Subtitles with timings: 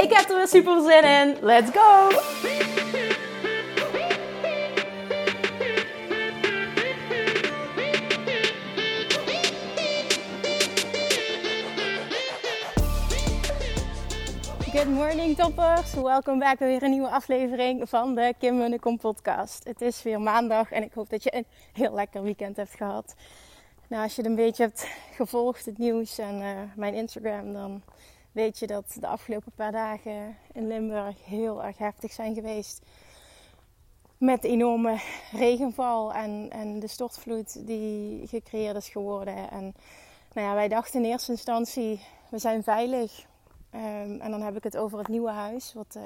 [0.00, 1.36] Ik heb er weer super zin in.
[1.40, 2.08] Let's go!
[14.72, 15.94] Good morning toppers.
[15.94, 19.64] Welkom bij weer een nieuwe aflevering van de Kim Munnekom podcast.
[19.64, 23.14] Het is weer maandag en ik hoop dat je een heel lekker weekend hebt gehad.
[23.88, 27.82] Nou, als je het een beetje hebt gevolgd, het nieuws en uh, mijn Instagram, dan
[28.32, 32.82] weet je dat de afgelopen paar dagen in Limburg heel erg heftig zijn geweest.
[34.18, 35.00] Met enorme
[35.32, 39.50] regenval en, en de stortvloed die gecreëerd is geworden.
[39.50, 39.74] En
[40.32, 43.26] nou ja, wij dachten in eerste instantie, we zijn veilig.
[43.74, 46.02] Um, en dan heb ik het over het nieuwe huis, wat, uh,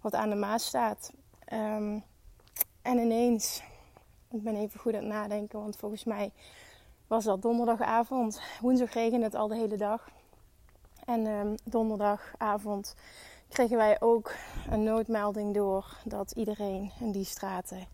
[0.00, 1.12] wat aan de Maas staat.
[1.52, 2.02] Um,
[2.82, 3.62] en ineens,
[4.30, 6.32] ik ben even goed aan het nadenken, want volgens mij
[7.06, 8.40] was dat donderdagavond.
[8.60, 10.08] Woensdag regende het al de hele dag.
[11.04, 12.94] En um, donderdagavond
[13.48, 14.34] kregen wij ook
[14.70, 17.86] een noodmelding door dat iedereen in die straten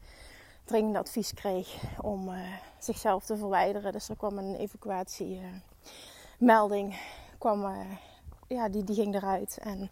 [0.64, 2.38] dringend advies kreeg om uh,
[2.78, 3.92] zichzelf te verwijderen.
[3.92, 6.98] Dus er kwam een evacuatiemelding, uh,
[7.38, 7.77] kwam, uh,
[8.47, 9.58] ja, die, die ging eruit.
[9.62, 9.91] En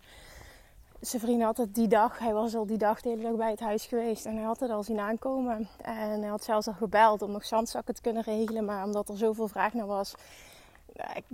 [1.01, 3.61] zijn had het die dag, hij was al die dag de hele dag bij het
[3.61, 5.69] huis geweest en hij had het al zien aankomen.
[5.83, 9.17] En hij had zelfs al gebeld om nog zandzakken te kunnen regelen, maar omdat er
[9.17, 10.15] zoveel vraag naar was,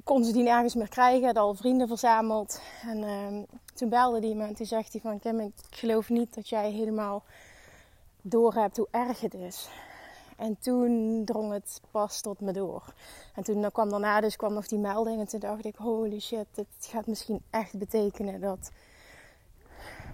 [0.05, 1.27] kon ze die nergens meer krijgen.
[1.27, 2.61] Had al vrienden verzameld.
[2.83, 3.43] En uh,
[3.75, 5.19] toen belde hij me en toen zegt hij van...
[5.19, 7.23] Kim, ik geloof niet dat jij helemaal
[8.23, 9.69] door hebt hoe erg het is.
[10.37, 12.95] En toen drong het pas tot me door.
[13.35, 15.21] En toen kwam daarna dus kwam nog die melding.
[15.21, 18.71] En toen dacht ik, holy shit, dit gaat misschien echt betekenen dat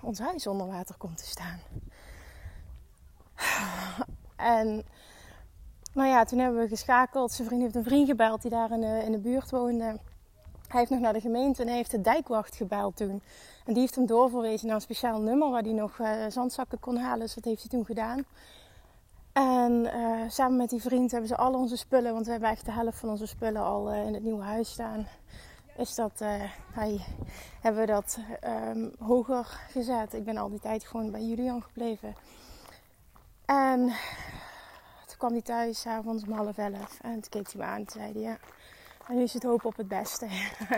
[0.02, 1.60] ons huis onder water komt te staan.
[4.36, 4.84] En
[5.92, 7.32] nou ja, toen hebben we geschakeld.
[7.32, 9.98] Zijn vriend heeft een vriend gebeld die daar in de, in de buurt woonde.
[10.68, 13.22] Hij heeft nog naar de gemeente en hij heeft de dijkwacht gebeld toen.
[13.64, 16.96] En die heeft hem doorverwezen naar een speciaal nummer waar hij nog uh, zandzakken kon
[16.96, 17.20] halen.
[17.20, 18.24] Dus dat heeft hij toen gedaan.
[19.32, 22.64] En uh, samen met die vriend hebben ze al onze spullen, want we hebben echt
[22.64, 25.06] de helft van onze spullen al uh, in het nieuwe huis staan.
[25.76, 26.22] Is dat,
[27.60, 28.18] hebben we dat
[28.68, 30.14] um, hoger gezet.
[30.14, 32.14] Ik ben al die tijd gewoon bij Julian gebleven.
[33.44, 33.92] En
[35.20, 36.98] kwam hij thuis, avonds om half elf.
[37.00, 38.38] En toen keek hij me aan en zei hij, ja,
[39.08, 40.26] en nu is het hoop op het beste.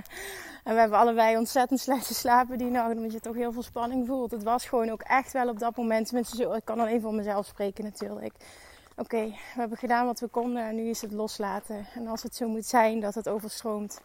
[0.64, 4.06] en we hebben allebei ontzettend slecht geslapen die nacht, omdat je toch heel veel spanning
[4.06, 4.30] voelt.
[4.30, 7.14] Het was gewoon ook echt wel op dat moment, tenminste zo, ik kan alleen voor
[7.14, 8.34] mezelf spreken natuurlijk.
[8.96, 11.86] Oké, we hebben gedaan wat we konden en nu is het loslaten.
[11.94, 14.00] En als het zo moet zijn dat het overstroomt,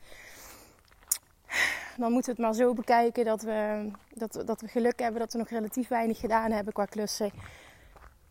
[1.98, 5.32] dan moeten we het maar zo bekijken dat we, dat, dat we geluk hebben dat
[5.32, 7.32] we nog relatief weinig gedaan hebben qua klussen.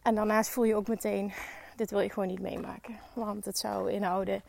[0.03, 1.33] En daarnaast voel je ook meteen,
[1.77, 2.97] dit wil je gewoon niet meemaken.
[3.13, 4.43] Want het zou inhouden.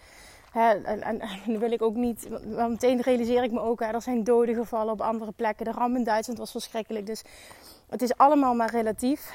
[0.51, 2.29] Hè, en, en, wil ik ook niet.
[2.55, 5.66] Maar meteen realiseer ik me ook, hè, er zijn doden gevallen op andere plekken.
[5.66, 7.05] De ramp in Duitsland was verschrikkelijk.
[7.05, 7.23] Dus
[7.89, 9.31] het is allemaal maar relatief.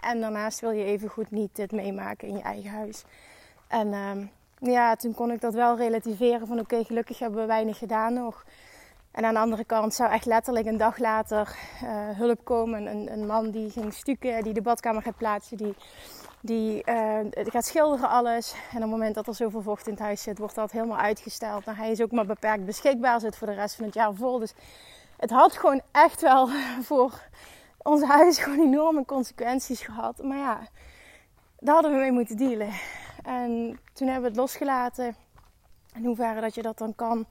[0.00, 3.04] En daarnaast wil je even goed niet dit meemaken in je eigen huis.
[3.68, 7.78] En um, ja, toen kon ik dat wel relativeren van oké, gelukkig hebben we weinig
[7.78, 8.44] gedaan nog.
[9.10, 12.86] En aan de andere kant zou echt letterlijk een dag later uh, hulp komen.
[12.86, 15.74] Een, een, man die ging stukken, die de badkamer gaat plaatsen, die
[16.44, 18.52] die uh, gaat schilderen alles.
[18.52, 20.98] En op het moment dat er zoveel vocht in het huis zit, wordt dat helemaal
[20.98, 21.64] uitgesteld.
[21.64, 24.38] Nou, hij is ook maar beperkt beschikbaar, zit voor de rest van het jaar vol.
[24.38, 24.54] Dus
[25.16, 26.48] het had gewoon echt wel
[26.88, 27.22] voor
[27.82, 30.22] ons huis gewoon enorme consequenties gehad.
[30.22, 30.60] Maar ja,
[31.58, 32.70] daar hadden we mee moeten dealen.
[33.22, 35.16] En toen hebben we het losgelaten.
[35.94, 37.26] In hoeverre dat je dat dan kan.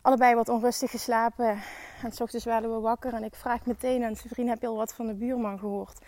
[0.00, 1.62] Allebei wat onrustig geslapen.
[2.02, 3.14] En s ochtends werden we wakker.
[3.14, 5.98] En ik vraag meteen aan zijn vriend: heb je al wat van de buurman gehoord?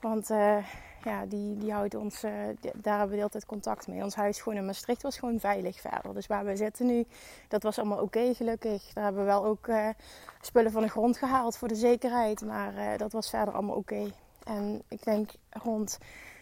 [0.00, 0.56] Want uh,
[1.04, 2.20] ja, die, die houdt ons,
[2.60, 4.02] die, daar hebben we altijd contact mee.
[4.02, 6.14] Ons huis gewoon in Maastricht was gewoon veilig verder.
[6.14, 7.04] Dus waar we zitten nu,
[7.48, 8.92] dat was allemaal oké gelukkig.
[8.92, 9.88] Daar hebben we wel ook uh,
[10.40, 12.40] spullen van de grond gehaald voor de zekerheid.
[12.40, 14.12] Maar dat was verder allemaal oké.
[14.44, 15.98] En ik denk rond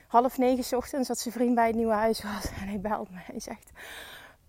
[0.07, 2.51] half negen ochtends dat zijn vriend bij het nieuwe huis was.
[2.61, 3.19] En hij belt me.
[3.21, 3.71] Hij zegt,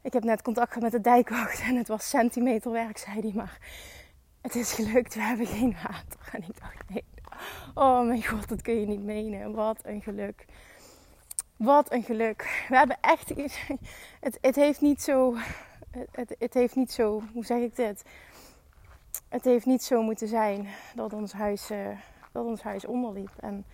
[0.02, 1.62] ik heb net contact gehad met de dijkwacht.
[1.62, 3.32] En het was centimeterwerk, zei hij.
[3.34, 3.58] Maar
[4.42, 6.30] het is gelukt, we hebben geen water.
[6.32, 7.04] En ik dacht, nee,
[7.78, 9.54] Oh mijn god, dat kun je niet menen.
[9.54, 10.46] Wat een geluk.
[11.56, 12.66] Wat een geluk.
[12.70, 13.30] We hebben echt.
[14.20, 15.36] Het, het heeft niet zo.
[16.12, 17.22] Het, het heeft niet zo.
[17.34, 18.04] Hoe zeg ik dit?
[19.30, 21.88] het heeft niet zo moeten zijn dat ons huis, uh,
[22.32, 23.32] dat ons huis onderliep.
[23.40, 23.66] En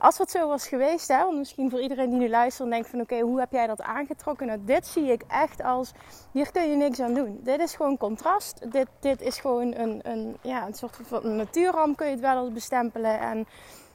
[0.00, 2.88] als het zo was geweest, hè, want misschien voor iedereen die nu luistert en denkt
[2.88, 4.46] van oké, hoe heb jij dat aangetrokken?
[4.46, 5.92] Nou, dit zie ik echt als,
[6.32, 7.40] hier kun je niks aan doen.
[7.42, 8.72] Dit is gewoon contrast.
[8.72, 12.44] Dit, dit is gewoon een, een, ja, een soort van natuurramp kun je het wel
[12.44, 13.20] eens bestempelen.
[13.20, 13.46] En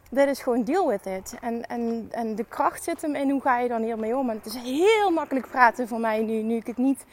[0.09, 1.35] dit is gewoon deal with it.
[1.41, 4.29] En, en, en de kracht zit hem in hoe ga je dan hiermee om.
[4.29, 7.05] En het is heel makkelijk praten voor mij nu, nu ik het niet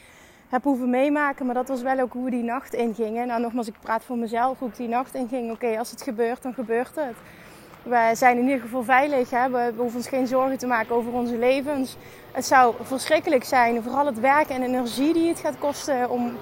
[0.49, 1.45] heb hoeven meemaken.
[1.45, 3.27] Maar dat was wel ook hoe die nacht ingingen.
[3.27, 5.51] Nou, nogmaals, ik praat voor mezelf hoe ik die nacht inging.
[5.51, 7.15] Oké, als het gebeurt, dan gebeurt het.
[7.83, 9.29] We zijn in ieder geval veilig.
[9.29, 9.49] Hè?
[9.49, 11.97] We, hoeven ons geen zorgen te maken over onze levens.
[12.31, 16.37] Het zou verschrikkelijk zijn, vooral het werk en energie die het gaat kosten om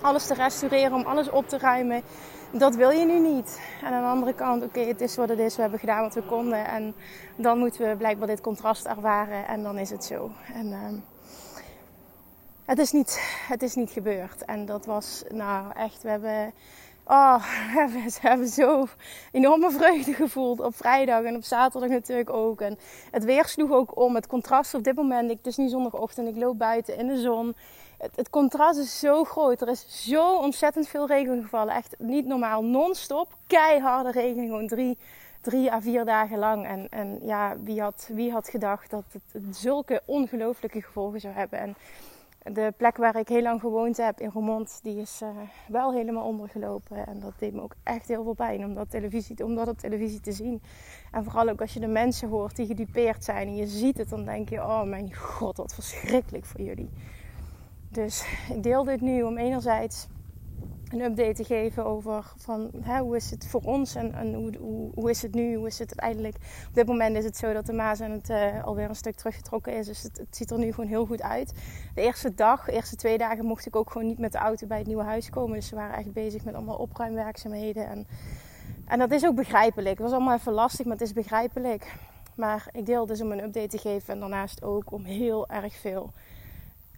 [0.00, 2.02] alles te restaureren, om alles op te ruimen.
[2.50, 3.60] Dat wil je nu niet.
[3.82, 5.56] En aan de andere kant, oké, het is wat het is.
[5.56, 6.66] We hebben gedaan wat we konden.
[6.66, 6.94] En
[7.36, 9.46] dan moeten we blijkbaar dit contrast ervaren.
[9.46, 10.30] En dan is het zo.
[10.54, 10.78] En uh,
[12.64, 14.44] het, is niet, het is niet gebeurd.
[14.44, 16.52] En dat was, nou echt, we hebben
[17.06, 17.44] Oh,
[17.92, 18.86] we hebben zo
[19.32, 22.60] enorme vreugde gevoeld op vrijdag en op zaterdag natuurlijk ook.
[22.60, 22.78] En
[23.10, 24.14] het weer sloeg ook om.
[24.14, 27.20] Het contrast op dit moment, ik, het is nu zondagochtend, ik loop buiten in de
[27.20, 27.54] zon.
[27.98, 29.60] Het, het, contrast is zo groot.
[29.60, 31.74] Er is zo ontzettend veel regen gevallen.
[31.74, 33.28] Echt niet normaal, non-stop.
[33.46, 34.98] Keiharde regen, gewoon drie,
[35.40, 36.66] drie à vier dagen lang.
[36.66, 41.58] En, en ja, wie had, wie had gedacht dat het zulke ongelooflijke gevolgen zou hebben.
[41.58, 41.74] En
[42.52, 45.28] de plek waar ik heel lang gewoond heb in Roermond, die is uh,
[45.68, 47.06] wel helemaal ondergelopen.
[47.06, 49.78] En dat deed me ook echt heel veel pijn om dat, televisie, om dat op
[49.78, 50.62] televisie te zien.
[51.10, 54.08] En vooral ook als je de mensen hoort die gedupeerd zijn en je ziet het,
[54.08, 56.90] dan denk je: oh mijn god, wat verschrikkelijk voor jullie.
[57.88, 60.06] Dus ik deel dit nu om enerzijds
[60.94, 62.70] een update te geven over van,
[63.00, 65.78] hoe is het voor ons en, en hoe, hoe, hoe, is het nu, hoe is
[65.78, 66.36] het uiteindelijk.
[66.68, 69.14] Op dit moment is het zo dat de Maas en het uh, alweer een stuk
[69.14, 71.52] teruggetrokken is, dus het, het, ziet er nu gewoon heel goed uit.
[71.94, 74.66] De eerste dag, de eerste twee dagen mocht ik ook gewoon niet met de auto
[74.66, 78.06] bij het nieuwe huis komen, dus ze waren echt bezig met allemaal opruimwerkzaamheden en,
[78.86, 79.98] en dat is ook begrijpelijk.
[79.98, 81.94] Het was allemaal even lastig, maar het is begrijpelijk.
[82.34, 85.74] Maar ik deel dus om een update te geven en daarnaast ook om heel erg
[85.74, 86.12] veel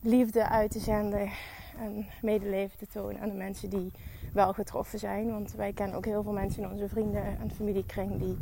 [0.00, 1.30] liefde uit te zenden
[1.78, 3.90] en medeleven te tonen aan de mensen die
[4.32, 5.30] wel getroffen zijn.
[5.30, 8.36] Want wij kennen ook heel veel mensen in onze vrienden en familiekring die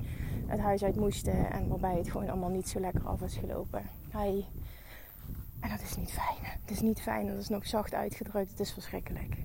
[0.46, 3.82] het huis uit moesten en waarbij het gewoon allemaal niet zo lekker af is gelopen.
[4.10, 4.44] Hij...
[5.60, 6.36] En dat is niet fijn.
[6.40, 8.50] Het is niet fijn, dat is nog zacht uitgedrukt.
[8.50, 9.36] Het is verschrikkelijk.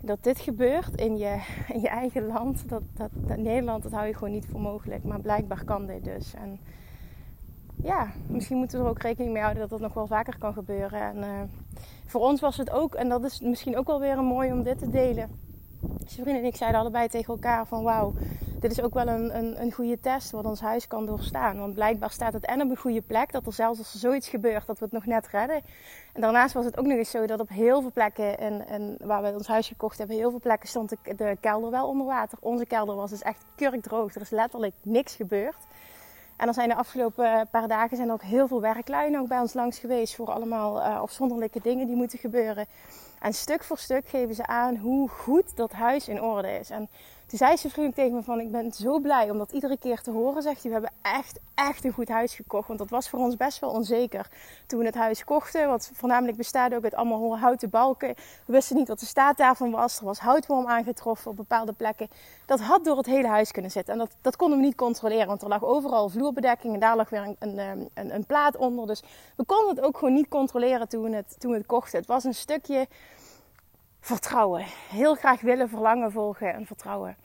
[0.00, 4.14] Dat dit gebeurt in je, in je eigen land, dat, dat, Nederland, dat hou je
[4.14, 5.04] gewoon niet voor mogelijk.
[5.04, 6.34] Maar blijkbaar kan dit dus.
[6.34, 6.58] En
[7.84, 10.52] ja, misschien moeten we er ook rekening mee houden dat dat nog wel vaker kan
[10.52, 11.00] gebeuren.
[11.00, 11.26] En uh,
[12.06, 14.62] voor ons was het ook, en dat is misschien ook wel weer een mooi om
[14.62, 15.42] dit te delen.
[16.04, 18.12] Vrienden en ik zeiden allebei tegen elkaar van wauw,
[18.60, 21.58] dit is ook wel een, een, een goede test wat ons huis kan doorstaan.
[21.58, 24.28] Want blijkbaar staat het en op een goede plek, dat er zelfs als er zoiets
[24.28, 25.60] gebeurt, dat we het nog net redden.
[26.12, 28.96] En daarnaast was het ook nog eens zo dat op heel veel plekken en, en
[29.00, 32.06] waar we ons huis gekocht hebben, heel veel plekken stond de, de kelder wel onder
[32.06, 32.38] water.
[32.40, 35.66] Onze kelder was dus echt kurkdroog, er is letterlijk niks gebeurd.
[36.36, 39.54] En er zijn de afgelopen paar dagen zijn ook heel veel werklui nog bij ons
[39.54, 42.66] langs geweest voor allemaal uh, afzonderlijke dingen die moeten gebeuren.
[43.20, 46.70] En stuk voor stuk geven ze aan hoe goed dat huis in orde is.
[46.70, 46.88] En
[47.26, 50.00] toen zei ze vriendelijk tegen me van, ik ben zo blij om dat iedere keer
[50.00, 50.42] te horen.
[50.42, 52.66] Zegt hij, we hebben echt, echt een goed huis gekocht.
[52.66, 54.28] Want dat was voor ons best wel onzeker
[54.66, 55.68] toen we het huis kochten.
[55.68, 58.08] Wat voornamelijk bestaat ook uit allemaal houten balken.
[58.46, 59.98] We wisten niet wat de staat daarvan was.
[59.98, 62.08] Er was houtworm aangetroffen op bepaalde plekken.
[62.46, 63.92] Dat had door het hele huis kunnen zitten.
[63.92, 65.26] En dat, dat konden we niet controleren.
[65.26, 68.86] Want er lag overal vloerbedekking en daar lag weer een, een, een, een plaat onder.
[68.86, 69.02] Dus
[69.36, 71.98] we konden het ook gewoon niet controleren toen het, toen we het kochten.
[71.98, 72.86] Het was een stukje
[74.04, 74.64] vertrouwen.
[74.90, 77.16] Heel graag willen, verlangen volgen en vertrouwen.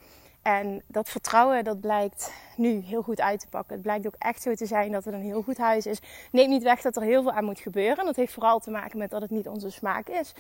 [0.42, 3.74] En dat vertrouwen, dat blijkt nu heel goed uit te pakken.
[3.74, 6.00] Het blijkt ook echt zo te zijn dat het een heel goed huis is.
[6.32, 8.06] Neemt niet weg dat er heel veel aan moet gebeuren.
[8.06, 10.34] Dat heeft vooral te maken met dat het niet onze smaak is.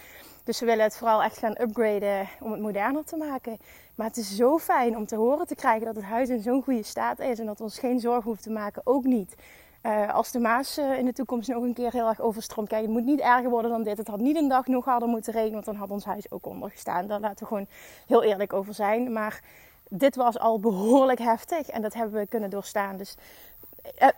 [0.43, 3.58] Dus we willen het vooral echt gaan upgraden om het moderner te maken.
[3.96, 6.63] Maar het is zo fijn om te horen te krijgen dat het huis in zo'n
[6.63, 7.39] goede staat is.
[7.39, 9.36] En dat ons geen zorgen hoeven te maken, ook niet.
[9.83, 12.67] Uh, als de Maas uh, in de toekomst nog een keer heel erg overstroomt.
[12.67, 13.98] Kijk, het moet niet erger worden dan dit.
[13.98, 16.45] Het had niet een dag nog harder moeten regenen, want dan had ons huis ook
[16.45, 17.07] ondergestaan.
[17.07, 17.67] Daar laten we gewoon
[18.07, 19.13] heel eerlijk over zijn.
[19.13, 19.41] Maar
[19.89, 22.98] dit was al behoorlijk heftig en dat hebben we kunnen doorstaan.
[22.98, 23.15] Dus,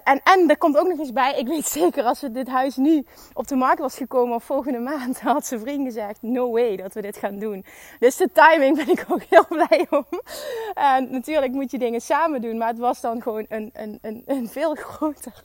[0.04, 2.75] en, en er komt ook nog eens bij, ik weet zeker als we dit huis
[2.75, 6.75] nu op de markt was gekomen of volgende maand, had zijn vriend gezegd, no way
[6.75, 7.66] dat we dit gaan doen.
[8.00, 10.06] Dus de timing ben ik ook heel blij om.
[10.74, 14.24] En natuurlijk moet je dingen samen doen, maar het was dan gewoon een, een, een,
[14.25, 15.44] een veel groter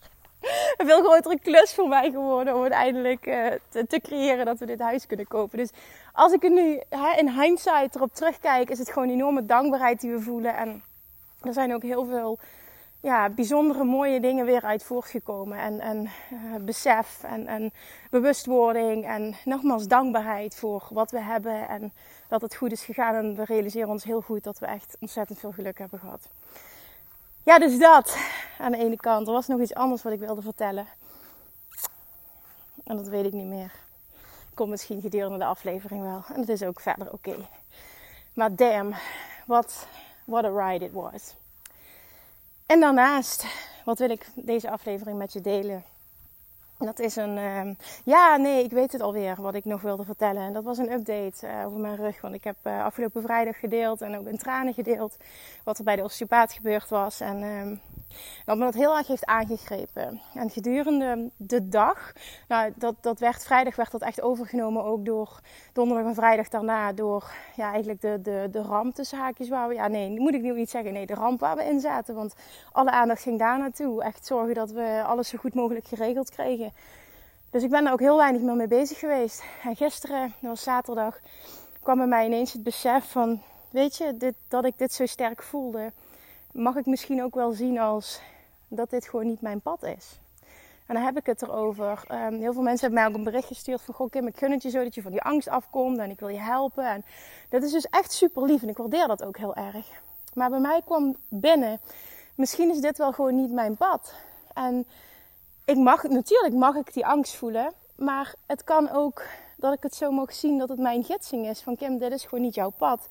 [0.76, 3.22] een veel grotere klus voor mij geworden om uiteindelijk
[3.68, 5.58] te, te, creëren dat we dit huis kunnen kopen.
[5.58, 5.70] Dus
[6.12, 10.00] als ik er nu hè, in hindsight erop terugkijk, is het gewoon een enorme dankbaarheid
[10.00, 10.56] die we voelen.
[10.56, 10.82] En
[11.42, 12.38] er zijn ook heel veel
[13.06, 15.58] ja, bijzondere mooie dingen weer uit voortgekomen.
[15.58, 17.72] En, en uh, besef en, en
[18.10, 21.92] bewustwording en nogmaals dankbaarheid voor wat we hebben en
[22.28, 23.14] dat het goed is gegaan.
[23.14, 26.28] En we realiseren ons heel goed dat we echt ontzettend veel geluk hebben gehad.
[27.42, 28.16] Ja, dus dat
[28.58, 29.26] aan de ene kant.
[29.26, 30.86] Er was nog iets anders wat ik wilde vertellen.
[32.84, 33.72] En dat weet ik niet meer.
[34.54, 36.24] Komt misschien gedurende de aflevering wel.
[36.34, 37.36] En dat is ook verder oké.
[38.32, 38.94] Maar damn,
[39.46, 39.86] what,
[40.24, 41.34] what a ride it was.
[42.66, 43.46] En daarnaast,
[43.84, 45.84] wat wil ik deze aflevering met je delen?
[46.78, 47.36] Dat is een.
[47.36, 50.42] Uh, ja, nee, ik weet het alweer wat ik nog wilde vertellen.
[50.42, 52.20] En dat was een update uh, over mijn rug.
[52.20, 55.16] Want ik heb uh, afgelopen vrijdag gedeeld en ook in tranen gedeeld.
[55.64, 57.20] Wat er bij de osteopaat gebeurd was.
[57.20, 57.78] En uh,
[58.44, 60.20] dat me dat heel erg heeft aangegrepen.
[60.34, 62.12] En gedurende de dag,
[62.48, 65.40] nou, dat, dat werd vrijdag werd dat echt overgenomen ook door
[65.72, 66.92] donderdag en vrijdag daarna.
[66.92, 69.74] Door ja, eigenlijk de, de, de ramp tussen waar we.
[69.74, 70.92] Ja, nee, moet ik nu niet zeggen.
[70.92, 72.14] Nee, de ramp waar we in zaten.
[72.14, 72.34] Want
[72.72, 74.02] alle aandacht ging daar naartoe.
[74.02, 76.72] Echt zorgen dat we alles zo goed mogelijk geregeld kregen.
[77.50, 79.44] Dus ik ben daar ook heel weinig meer mee bezig geweest.
[79.62, 81.18] En gisteren, dat was zaterdag,
[81.82, 85.42] kwam bij mij ineens het besef van: weet je, dit, dat ik dit zo sterk
[85.42, 85.92] voelde
[86.56, 88.20] mag ik misschien ook wel zien als
[88.68, 90.18] dat dit gewoon niet mijn pad is.
[90.86, 92.02] En dan heb ik het erover.
[92.12, 93.94] Um, heel veel mensen hebben mij ook een bericht gestuurd van...
[93.94, 96.20] Goh Kim, ik gun het je zo dat je van die angst afkomt en ik
[96.20, 96.84] wil je helpen.
[96.84, 97.04] En
[97.48, 99.86] dat is dus echt super lief en ik waardeer dat ook heel erg.
[100.34, 101.80] Maar bij mij kwam binnen...
[102.34, 104.14] Misschien is dit wel gewoon niet mijn pad.
[104.54, 104.86] En
[105.64, 107.72] ik mag, natuurlijk mag ik die angst voelen.
[107.94, 109.22] Maar het kan ook
[109.56, 111.60] dat ik het zo mag zien dat het mijn gidsing is.
[111.60, 113.06] Van Kim, dit is gewoon niet jouw pad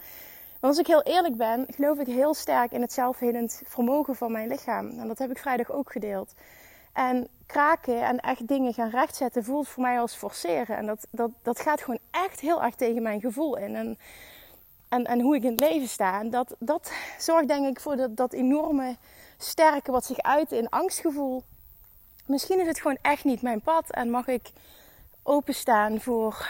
[0.65, 4.47] als ik heel eerlijk ben, geloof ik heel sterk in het zelfhelend vermogen van mijn
[4.47, 4.99] lichaam.
[4.99, 6.33] En dat heb ik vrijdag ook gedeeld.
[6.93, 10.77] En kraken en echt dingen gaan rechtzetten voelt voor mij als forceren.
[10.77, 13.75] En dat, dat, dat gaat gewoon echt heel erg tegen mijn gevoel in.
[13.75, 13.97] En,
[14.89, 16.19] en, en hoe ik in het leven sta.
[16.19, 18.95] En dat, dat zorgt denk ik voor dat, dat enorme
[19.37, 21.43] sterke wat zich uit in angstgevoel.
[22.25, 23.91] Misschien is het gewoon echt niet mijn pad.
[23.91, 24.51] En mag ik
[25.23, 26.47] openstaan voor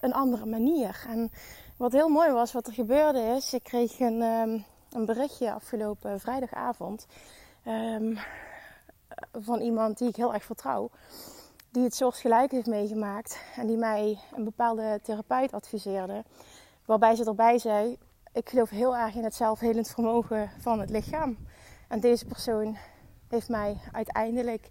[0.00, 1.04] een andere manier.
[1.08, 1.30] En
[1.78, 6.20] wat heel mooi was, wat er gebeurde is, ik kreeg een, um, een berichtje afgelopen
[6.20, 7.06] vrijdagavond
[7.66, 8.18] um,
[9.32, 10.90] van iemand die ik heel erg vertrouw,
[11.70, 16.24] die het soortgelijk heeft meegemaakt en die mij een bepaalde therapeut adviseerde,
[16.84, 17.98] waarbij ze erbij zei:
[18.32, 21.36] Ik geloof heel erg in het zelfhelend vermogen van het lichaam.
[21.88, 22.76] En deze persoon
[23.28, 24.70] heeft mij uiteindelijk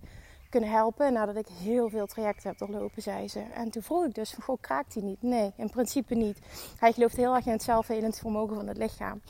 [0.50, 1.14] kunnen helpen.
[1.14, 3.40] Nadat ik heel veel trajecten heb doorlopen, zei ze.
[3.40, 5.22] En toen vroeg ik dus goh, kraakt hij niet?
[5.22, 6.40] Nee, in principe niet.
[6.80, 9.22] Hij gelooft heel erg in het zelfhelend vermogen van het lichaam.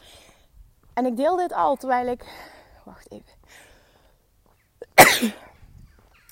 [0.94, 2.26] En ik deel dit al terwijl ik...
[2.86, 3.36] Wacht even.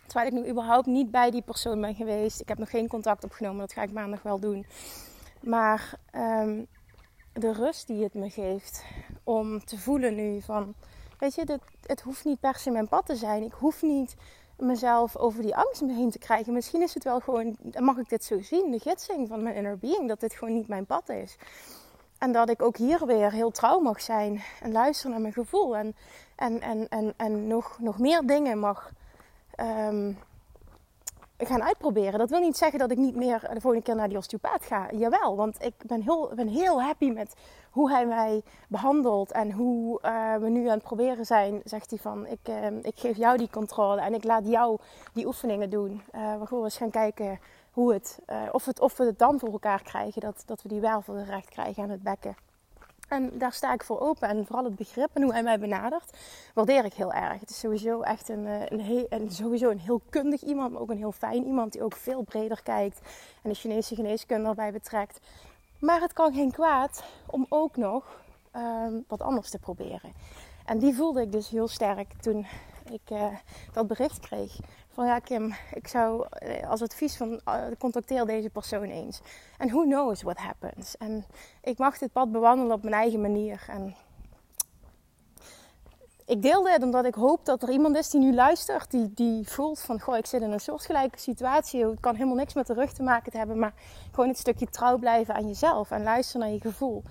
[0.07, 2.41] terwijl ik nu überhaupt niet bij die persoon ben geweest.
[2.41, 4.65] Ik heb nog geen contact opgenomen, dat ga ik maandag wel doen.
[5.41, 6.67] Maar um,
[7.33, 8.83] de rust die het me geeft
[9.23, 10.73] om te voelen nu van...
[11.19, 13.43] Weet je, dit, het hoeft niet per se mijn pad te zijn.
[13.43, 14.15] Ik hoef niet
[14.57, 16.53] mezelf over die angst heen te krijgen.
[16.53, 19.77] Misschien is het wel gewoon, mag ik dit zo zien, de gidsing van mijn inner
[19.77, 21.37] being, dat dit gewoon niet mijn pad is.
[22.17, 25.75] En dat ik ook hier weer heel trouw mag zijn en luisteren naar mijn gevoel.
[25.75, 25.95] En,
[26.35, 28.91] en, en, en, en nog, nog meer dingen mag
[29.59, 30.17] um,
[31.37, 32.19] gaan uitproberen.
[32.19, 34.87] Dat wil niet zeggen dat ik niet meer de volgende keer naar die osteopaat ga.
[34.91, 37.33] Jawel, want ik ben heel, ben heel happy met
[37.71, 41.61] hoe hij mij behandelt en hoe uh, we nu aan het proberen zijn.
[41.63, 44.77] Zegt hij van, ik, uh, ik geef jou die controle en ik laat jou
[45.13, 46.01] die oefeningen doen.
[46.15, 47.39] Uh, we gaan eens gaan kijken
[47.71, 48.19] hoe het,
[48.51, 50.21] of, het, of we het dan voor elkaar krijgen.
[50.21, 52.35] Dat, dat we die wervel recht krijgen aan het bekken.
[53.07, 54.29] En daar sta ik voor open.
[54.29, 56.17] En vooral het begrip en hoe hij mij benadert,
[56.53, 57.39] waardeer ik heel erg.
[57.39, 60.97] Het is sowieso echt een, een, heel, sowieso een heel kundig iemand, maar ook een
[60.97, 62.99] heel fijn iemand die ook veel breder kijkt.
[63.41, 65.19] En de Chinese geneeskunde erbij betrekt.
[65.79, 68.23] Maar het kan geen kwaad om ook nog
[68.55, 70.13] um, wat anders te proberen.
[70.65, 72.45] En die voelde ik dus heel sterk toen
[72.91, 73.27] ik uh,
[73.73, 74.59] dat bericht kreeg.
[74.89, 79.21] Van ja, Kim, ik zou uh, als advies van uh, contacteer deze persoon eens.
[79.57, 80.97] En who knows what happens.
[80.97, 81.25] En
[81.61, 83.65] ik mag dit pad bewandelen op mijn eigen manier.
[83.67, 83.95] En
[86.25, 89.49] ik deel dit omdat ik hoop dat er iemand is die nu luistert, die, die
[89.49, 91.85] voelt van, goh, ik zit in een soortgelijke situatie.
[91.85, 93.73] Het kan helemaal niks met de rug te maken te hebben, maar
[94.11, 97.03] gewoon het stukje trouw blijven aan jezelf en luisteren naar je gevoel.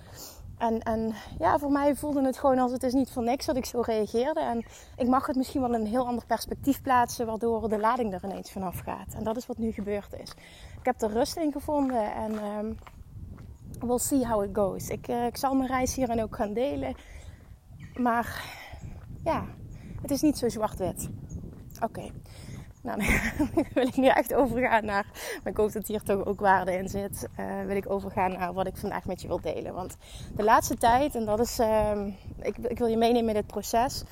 [0.57, 3.55] En, en ja, voor mij voelde het gewoon als het is niet voor niks dat
[3.55, 4.39] ik zo reageerde.
[4.39, 4.65] En
[4.97, 8.23] ik mag het misschien wel in een heel ander perspectief plaatsen, waardoor de lading er
[8.23, 9.13] ineens vanaf gaat.
[9.13, 10.31] En dat is wat nu gebeurd is.
[10.79, 12.77] Ik heb er rust in gevonden en um,
[13.79, 14.89] we'll see how it goes.
[14.89, 16.95] Ik, uh, ik zal mijn reis hierin ook gaan delen.
[17.95, 18.43] Maar
[19.23, 19.45] ja,
[20.01, 21.09] het is niet zo zwart-wit.
[21.79, 22.11] Oké.
[22.85, 22.99] Nou,
[23.37, 25.05] dan wil ik nu echt overgaan naar.
[25.43, 27.27] Maar ik hoop dat hier toch ook waarde in zit.
[27.39, 29.73] Uh, wil ik overgaan naar wat ik vandaag met je wil delen.
[29.73, 29.97] Want
[30.35, 31.59] de laatste tijd, en dat is.
[31.59, 32.05] Uh,
[32.41, 34.03] ik, ik, wil je meenemen in dit proces.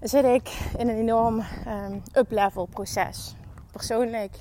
[0.00, 3.34] zit ik in een enorm um, up-level proces.
[3.72, 4.36] Persoonlijk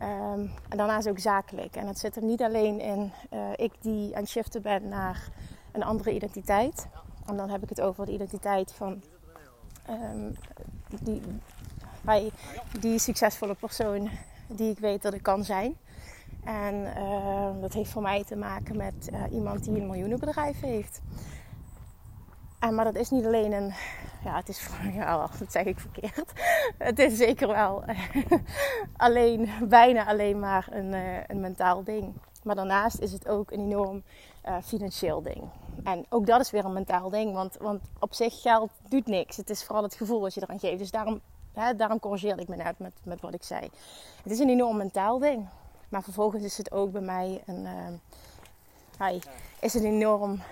[0.00, 1.76] um, en daarnaast ook zakelijk.
[1.76, 5.28] En het zit er niet alleen in uh, ik die aan het shiften ben naar
[5.72, 6.86] een andere identiteit.
[7.26, 9.02] En dan heb ik het over de identiteit van
[11.02, 11.22] die,
[12.02, 12.30] bij
[12.80, 14.10] die succesvolle persoon
[14.46, 15.76] die ik weet dat ik kan zijn.
[16.44, 21.00] En uh, dat heeft voor mij te maken met uh, iemand die een miljoenenbedrijf heeft.
[22.58, 23.72] En, maar dat is niet alleen een.
[24.24, 24.68] Ja, het is.
[24.94, 26.32] Ja, dat zeg ik verkeerd.
[26.78, 27.84] Het is zeker wel
[28.96, 32.12] alleen, bijna alleen maar een, uh, een mentaal ding.
[32.42, 34.02] Maar daarnaast is het ook een enorm
[34.62, 35.42] financieel ding.
[35.84, 37.32] En ook dat is weer een mentaal ding.
[37.32, 39.36] Want, want op zich geld doet niks.
[39.36, 40.78] Het is vooral het gevoel wat je eraan geeft.
[40.78, 41.20] Dus daarom,
[41.52, 43.70] daarom corrigeerde ik me net met, met wat ik zei.
[44.22, 45.48] Het is een enorm mentaal ding.
[45.88, 47.66] Maar vervolgens is het ook bij mij een,
[48.98, 49.18] hi,
[49.60, 50.42] is een enorm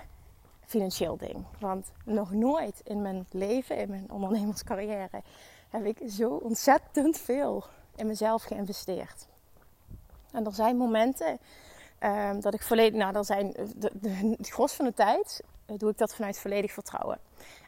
[0.65, 1.45] financieel ding.
[1.59, 5.21] Want nog nooit in mijn leven, in mijn ondernemerscarrière,
[5.69, 7.63] heb ik zo ontzettend veel
[7.95, 9.27] in mezelf geïnvesteerd.
[10.31, 11.39] En er zijn momenten
[11.99, 15.77] um, dat ik volledig, nou, er zijn de, de, het gros van de tijd uh,
[15.77, 17.19] doe ik dat vanuit volledig vertrouwen.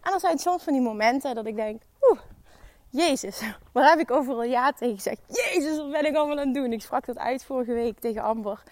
[0.01, 1.81] En er zijn soms van die momenten dat ik denk,
[2.95, 3.41] Jezus,
[3.73, 5.21] waar heb ik overal ja tegen gezegd?
[5.27, 6.73] Jezus, wat ben ik allemaal aan het doen?
[6.73, 8.63] Ik sprak dat uit vorige week tegen Amber.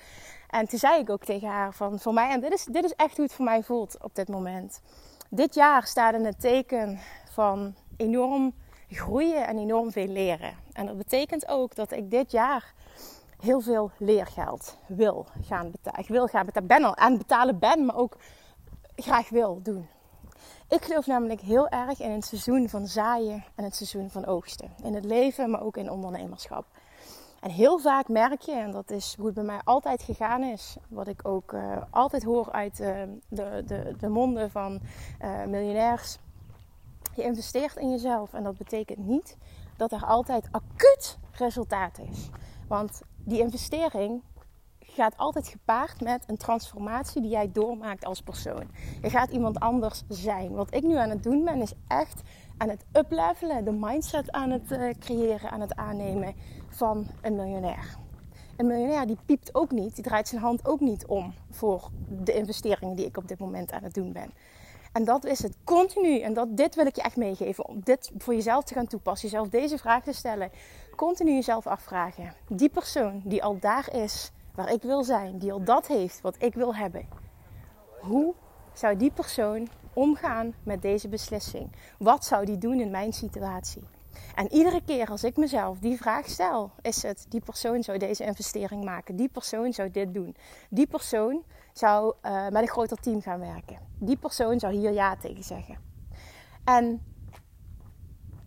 [0.50, 2.94] En toen zei ik ook tegen haar van voor mij, en dit is, dit is
[2.94, 4.82] echt hoe het voor mij voelt op dit moment.
[5.30, 7.00] Dit jaar staat in het teken
[7.32, 8.54] van enorm
[8.90, 10.56] groeien en enorm veel leren.
[10.74, 12.74] En dat betekent ook dat ik dit jaar
[13.40, 16.00] heel veel leergeld wil gaan betalen.
[16.00, 18.18] Ik wil gaan betalen, ben al betalen ben, maar ook
[18.96, 19.88] graag wil doen.
[20.72, 24.72] Ik geloof namelijk heel erg in het seizoen van zaaien en het seizoen van oogsten.
[24.84, 26.66] In het leven, maar ook in ondernemerschap.
[27.40, 30.78] En heel vaak merk je, en dat is hoe het bij mij altijd gegaan is,
[30.88, 34.80] wat ik ook uh, altijd hoor uit uh, de, de, de, monden van
[35.22, 36.18] uh, miljonairs.
[37.16, 39.38] Je investeert in jezelf en dat betekent niet
[39.78, 42.30] dat er altijd acuut resultaat is.
[42.68, 44.22] Want die investering
[44.94, 48.68] gaat altijd gepaard met een transformatie die jij doormaakt als persoon.
[49.02, 50.52] Je gaat iemand anders zijn.
[50.52, 52.22] Wat ik nu aan het doen ben, is echt
[52.58, 56.36] aan het uplevelen, de mindset aan het uh, creëren, aan het aannemen
[56.70, 57.98] van een miljonair.
[58.58, 62.34] Een miljonair die piept ook niet, die draait zijn hand ook niet om voor de
[62.34, 64.32] investeringen die ik op dit moment aan het doen ben.
[64.92, 66.20] En dat is het continu.
[66.20, 67.68] En dat, dit wil ik je echt meegeven.
[67.68, 69.30] Om dit voor jezelf te gaan toepassen.
[69.30, 70.52] Jezelf deze vraag te stellen.
[70.96, 72.34] Continu jezelf afvragen.
[72.48, 75.38] Die persoon die al daar is waar ik wil zijn.
[75.38, 77.08] Die al dat heeft wat ik wil hebben.
[78.02, 78.34] Hoe
[78.74, 81.72] zou die persoon omgaan met deze beslissing?
[82.00, 83.84] Wat zou die doen in mijn situatie?
[84.36, 88.24] En iedere keer als ik mezelf die vraag stel, is het: die persoon zou deze
[88.24, 90.36] investering maken, die persoon zou dit doen,
[90.70, 95.16] die persoon zou uh, met een groter team gaan werken, die persoon zou hier ja
[95.16, 95.78] tegen zeggen.
[96.64, 97.02] En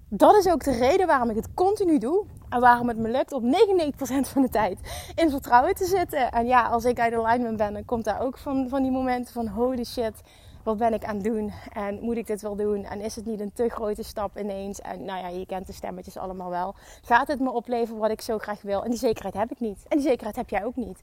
[0.09, 3.33] dat is ook de reden waarom ik het continu doe en waarom het me lukt
[3.33, 4.79] om 99% van de tijd
[5.15, 6.31] in vertrouwen te zitten.
[6.31, 9.33] En ja, als ik uit alignment ben, dan komt daar ook van, van die momenten
[9.33, 10.23] van holy shit
[10.63, 11.53] wat ben ik aan het doen?
[11.73, 12.85] En moet ik dit wel doen?
[12.85, 14.81] En is het niet een te grote stap ineens?
[14.81, 16.75] En nou ja, je kent de stemmetjes allemaal wel.
[17.03, 18.85] Gaat het me opleveren wat ik zo graag wil?
[18.85, 19.85] En die zekerheid heb ik niet.
[19.89, 21.01] En die zekerheid heb jij ook niet.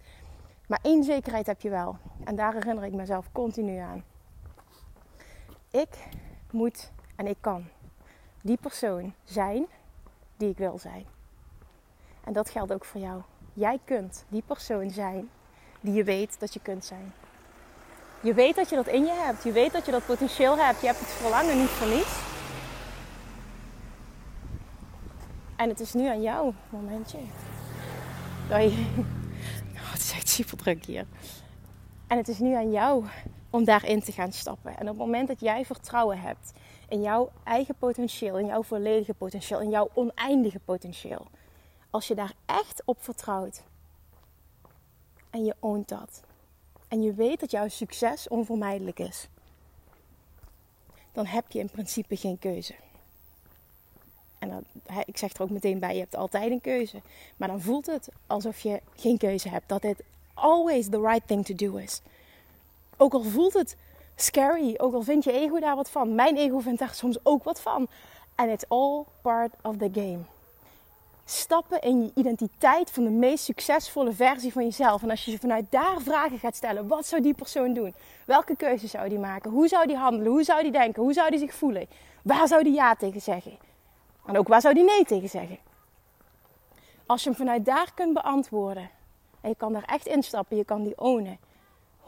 [0.67, 1.97] Maar één zekerheid heb je wel.
[2.23, 4.03] En daar herinner ik mezelf continu aan.
[5.71, 6.07] Ik
[6.51, 7.67] moet en ik kan
[8.41, 9.65] die persoon zijn
[10.37, 11.05] die ik wil zijn.
[12.23, 13.21] En dat geldt ook voor jou.
[13.53, 15.29] Jij kunt die persoon zijn
[15.81, 17.13] die je weet dat je kunt zijn.
[18.21, 19.43] Je weet dat je dat in je hebt.
[19.43, 20.81] Je weet dat je dat potentieel hebt.
[20.81, 22.19] Je hebt het verlangen niet voor niets.
[25.55, 27.17] En het is nu aan jou, momentje.
[28.49, 28.71] Dat.
[29.73, 31.05] Oh, het is echt super druk hier.
[32.07, 33.05] En het is nu aan jou
[33.49, 34.77] om daarin te gaan stappen.
[34.77, 36.53] En op het moment dat jij vertrouwen hebt
[36.87, 41.27] in jouw eigen potentieel, in jouw volledige potentieel, in jouw oneindige potentieel.
[41.91, 43.63] Als je daar echt op vertrouwt
[45.29, 46.21] en je oont dat
[46.87, 49.27] en je weet dat jouw succes onvermijdelijk is,
[51.11, 52.75] dan heb je in principe geen keuze.
[54.39, 54.65] En
[55.05, 57.01] ik zeg er ook meteen bij, je hebt altijd een keuze.
[57.37, 59.69] Maar dan voelt het alsof je geen keuze hebt.
[59.69, 62.01] Dat dit always the right thing to do is.
[62.97, 63.75] Ook al voelt het
[64.15, 66.15] scary, ook al vindt je ego daar wat van.
[66.15, 67.87] Mijn ego vindt daar soms ook wat van.
[68.35, 70.25] And it's all part of the game
[71.31, 75.03] stappen in je identiteit van de meest succesvolle versie van jezelf.
[75.03, 77.93] En als je vanuit daar vragen gaat stellen, wat zou die persoon doen?
[78.25, 79.51] Welke keuze zou die maken?
[79.51, 80.31] Hoe zou die handelen?
[80.31, 81.03] Hoe zou die denken?
[81.03, 81.87] Hoe zou die zich voelen?
[82.23, 83.57] Waar zou die ja tegen zeggen?
[84.25, 85.57] En ook waar zou die nee tegen zeggen?
[87.05, 88.89] Als je hem vanuit daar kunt beantwoorden
[89.41, 91.39] en je kan daar echt instappen, je kan die ownen,
[92.01, 92.05] 100%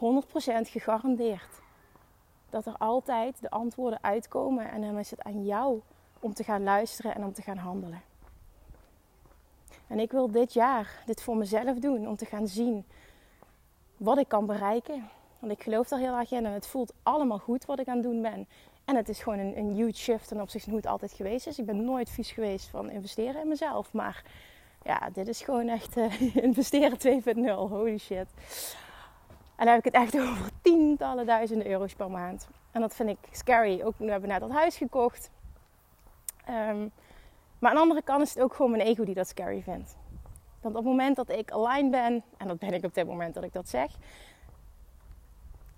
[0.70, 1.62] gegarandeerd
[2.50, 5.80] dat er altijd de antwoorden uitkomen en dan is het aan jou
[6.20, 8.02] om te gaan luisteren en om te gaan handelen.
[9.94, 12.84] En ik wil dit jaar dit voor mezelf doen om te gaan zien
[13.96, 15.08] wat ik kan bereiken.
[15.38, 17.96] Want ik geloof daar heel erg in en het voelt allemaal goed wat ik aan
[17.96, 18.48] het doen ben.
[18.84, 21.46] En het is gewoon een, een huge shift ten opzichte van hoe het altijd geweest
[21.46, 21.58] is.
[21.58, 23.92] Ik ben nooit vies geweest van investeren in mezelf.
[23.92, 24.24] Maar
[24.82, 27.42] ja, dit is gewoon echt uh, investeren 2.0.
[27.54, 28.26] Holy shit.
[29.56, 32.48] En dan heb ik het echt over tientallen duizenden euro's per maand.
[32.70, 33.82] En dat vind ik scary.
[33.82, 35.30] Ook nu hebben we net dat huis gekocht.
[36.48, 36.92] Um,
[37.64, 39.96] maar aan de andere kant is het ook gewoon mijn ego die dat scary vindt.
[40.60, 43.34] Want op het moment dat ik aligned ben, en dat ben ik op dit moment
[43.34, 43.90] dat ik dat zeg,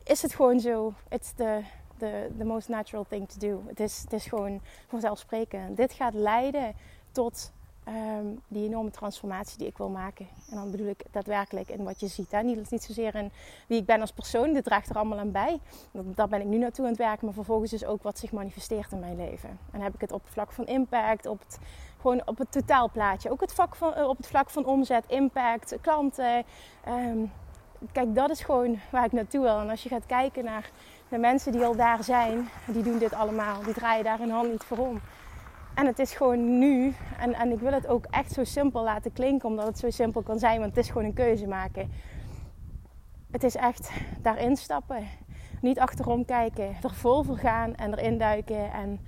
[0.02, 0.92] is het gewoon zo.
[1.08, 1.60] It's the,
[1.96, 3.62] the, the most natural thing to do.
[3.66, 5.76] Het is, het is gewoon vanzelfsprekend.
[5.76, 6.74] Dit gaat leiden
[7.12, 7.52] tot
[7.86, 10.26] Ehm, die enorme transformatie die ik wil maken.
[10.50, 12.30] En dan bedoel ik daadwerkelijk in wat je ziet.
[12.30, 12.42] Hè?
[12.42, 13.30] Niet, niet zozeer in
[13.66, 15.60] wie ik ben als persoon, dit draagt er allemaal aan bij.
[15.92, 18.92] Daar ben ik nu naartoe aan het werken, maar vervolgens dus ook wat zich manifesteert
[18.92, 19.48] in mijn leven.
[19.48, 21.58] En dan heb ik het op het vlak van impact, op het,
[22.00, 23.30] gewoon op het totaalplaatje.
[23.30, 26.44] Ook het vlak van, eh, op het vlak van omzet, impact, klanten.
[26.84, 27.18] Ehm,
[27.92, 29.58] kijk, dat is gewoon waar ik naartoe wil.
[29.58, 30.70] En als je gaat kijken naar
[31.08, 33.62] de mensen die al daar zijn, die doen dit allemaal.
[33.62, 35.00] Die draaien daar hun hand niet voor om.
[35.76, 36.94] En het is gewoon nu.
[37.18, 40.22] En, en ik wil het ook echt zo simpel laten klinken, omdat het zo simpel
[40.22, 40.58] kan zijn.
[40.60, 41.90] Want het is gewoon een keuze maken.
[43.30, 43.90] Het is echt
[44.22, 45.04] daarin stappen.
[45.60, 46.76] Niet achterom kijken.
[46.82, 48.72] Er vol voor gaan en erin duiken.
[48.72, 49.00] En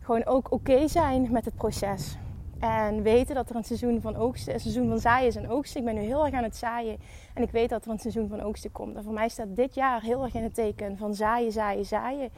[0.00, 2.16] gewoon ook oké zijn met het proces.
[2.58, 5.80] En weten dat er een seizoen van oogsten, een seizoen van zaaien is en oogsten.
[5.80, 6.98] Ik ben nu heel erg aan het zaaien.
[7.34, 8.96] En ik weet dat er een seizoen van oogsten komt.
[8.96, 12.30] En voor mij staat dit jaar heel erg in het teken van zaaien, zaaien, zaaien.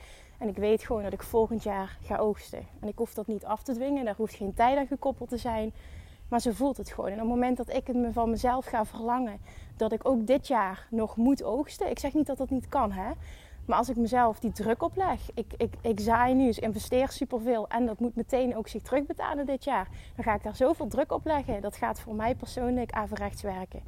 [0.44, 2.66] En ik weet gewoon dat ik volgend jaar ga oogsten.
[2.80, 4.04] En ik hoef dat niet af te dwingen.
[4.04, 5.72] Daar hoeft geen tijd aan gekoppeld te zijn.
[6.28, 7.08] Maar ze voelt het gewoon.
[7.08, 9.38] En op het moment dat ik het me van mezelf ga verlangen,
[9.76, 11.90] dat ik ook dit jaar nog moet oogsten.
[11.90, 13.10] Ik zeg niet dat dat niet kan, hè.
[13.66, 17.68] Maar als ik mezelf die druk opleg, ik, ik, ik zaai nu, dus investeer superveel
[17.68, 21.12] en dat moet meteen ook zich terugbetalen dit jaar, dan ga ik daar zoveel druk
[21.12, 21.60] op leggen.
[21.60, 23.80] Dat gaat voor mij persoonlijk averechts werken.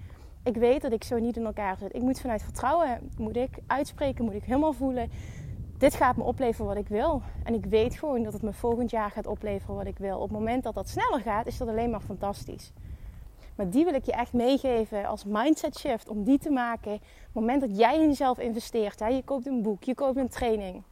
[0.43, 1.95] Ik weet dat ik zo niet in elkaar zit.
[1.95, 5.11] Ik moet vanuit vertrouwen, moet ik uitspreken, moet ik helemaal voelen
[5.79, 7.23] dit gaat me opleveren wat ik wil.
[7.43, 10.17] En ik weet gewoon dat het me volgend jaar gaat opleveren wat ik wil.
[10.17, 12.73] Op het moment dat dat sneller gaat, is dat alleen maar fantastisch.
[13.57, 16.93] Maar die wil ik je echt meegeven als mindset shift om die te maken.
[16.93, 20.17] Op het moment dat jij in jezelf investeert, hè, je koopt een boek, je koopt
[20.17, 20.83] een training.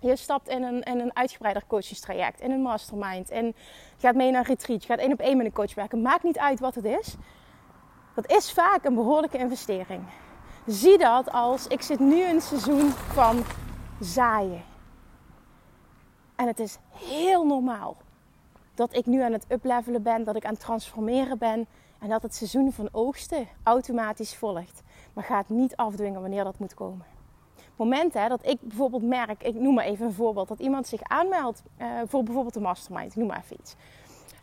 [0.00, 3.30] Je stapt in een, in een uitgebreider coachingstraject, in een mastermind.
[3.30, 3.54] En
[3.98, 6.02] gaat mee naar een retreat, je gaat één op één met een coach werken.
[6.02, 7.16] Maakt niet uit wat het is.
[8.14, 10.02] Dat is vaak een behoorlijke investering.
[10.66, 13.44] Zie dat als, ik zit nu in een seizoen van
[14.04, 14.62] zaaien.
[16.36, 17.96] En het is heel normaal
[18.74, 21.66] dat ik nu aan het uplevelen ben, dat ik aan het transformeren ben
[21.98, 24.82] en dat het seizoen van oogsten automatisch volgt.
[25.12, 27.06] Maar gaat niet afdwingen wanneer dat moet komen.
[27.76, 31.62] Momenten dat ik bijvoorbeeld merk, ik noem maar even een voorbeeld, dat iemand zich aanmeldt
[31.78, 33.76] uh, voor bijvoorbeeld een mastermind, ik noem maar even iets.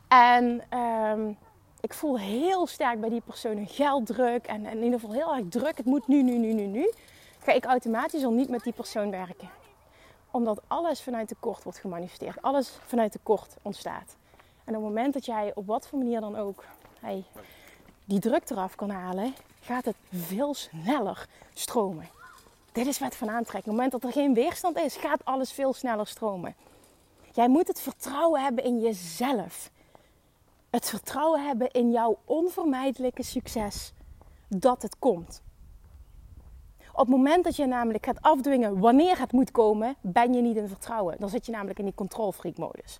[0.07, 1.31] En ehm,
[1.79, 5.35] ik voel heel sterk bij die persoon een gelddruk en, en in ieder geval heel
[5.35, 5.77] erg druk.
[5.77, 6.91] Het moet nu, nu, nu, nu, nu
[7.39, 9.49] ga ik automatisch al niet met die persoon werken.
[10.31, 12.41] Omdat alles vanuit tekort wordt gemanifesteerd.
[12.41, 14.15] Alles vanuit tekort ontstaat.
[14.63, 16.63] En op het moment dat jij op wat voor manier dan ook
[18.05, 22.09] die druk eraf kan halen, gaat het veel sneller stromen.
[22.71, 23.75] Dit is wat van aantrekking.
[23.75, 26.55] Op het moment dat er geen weerstand is, gaat alles veel sneller stromen.
[27.33, 29.71] Jij moet het vertrouwen hebben in jezelf.
[30.69, 33.93] Het vertrouwen hebben in jouw onvermijdelijke succes.
[34.47, 35.41] Dat het komt.
[36.99, 40.55] Op het moment dat je namelijk gaat afdwingen wanneer het moet komen, ben je niet
[40.55, 41.15] in vertrouwen.
[41.19, 42.99] Dan zit je namelijk in die control freak modus.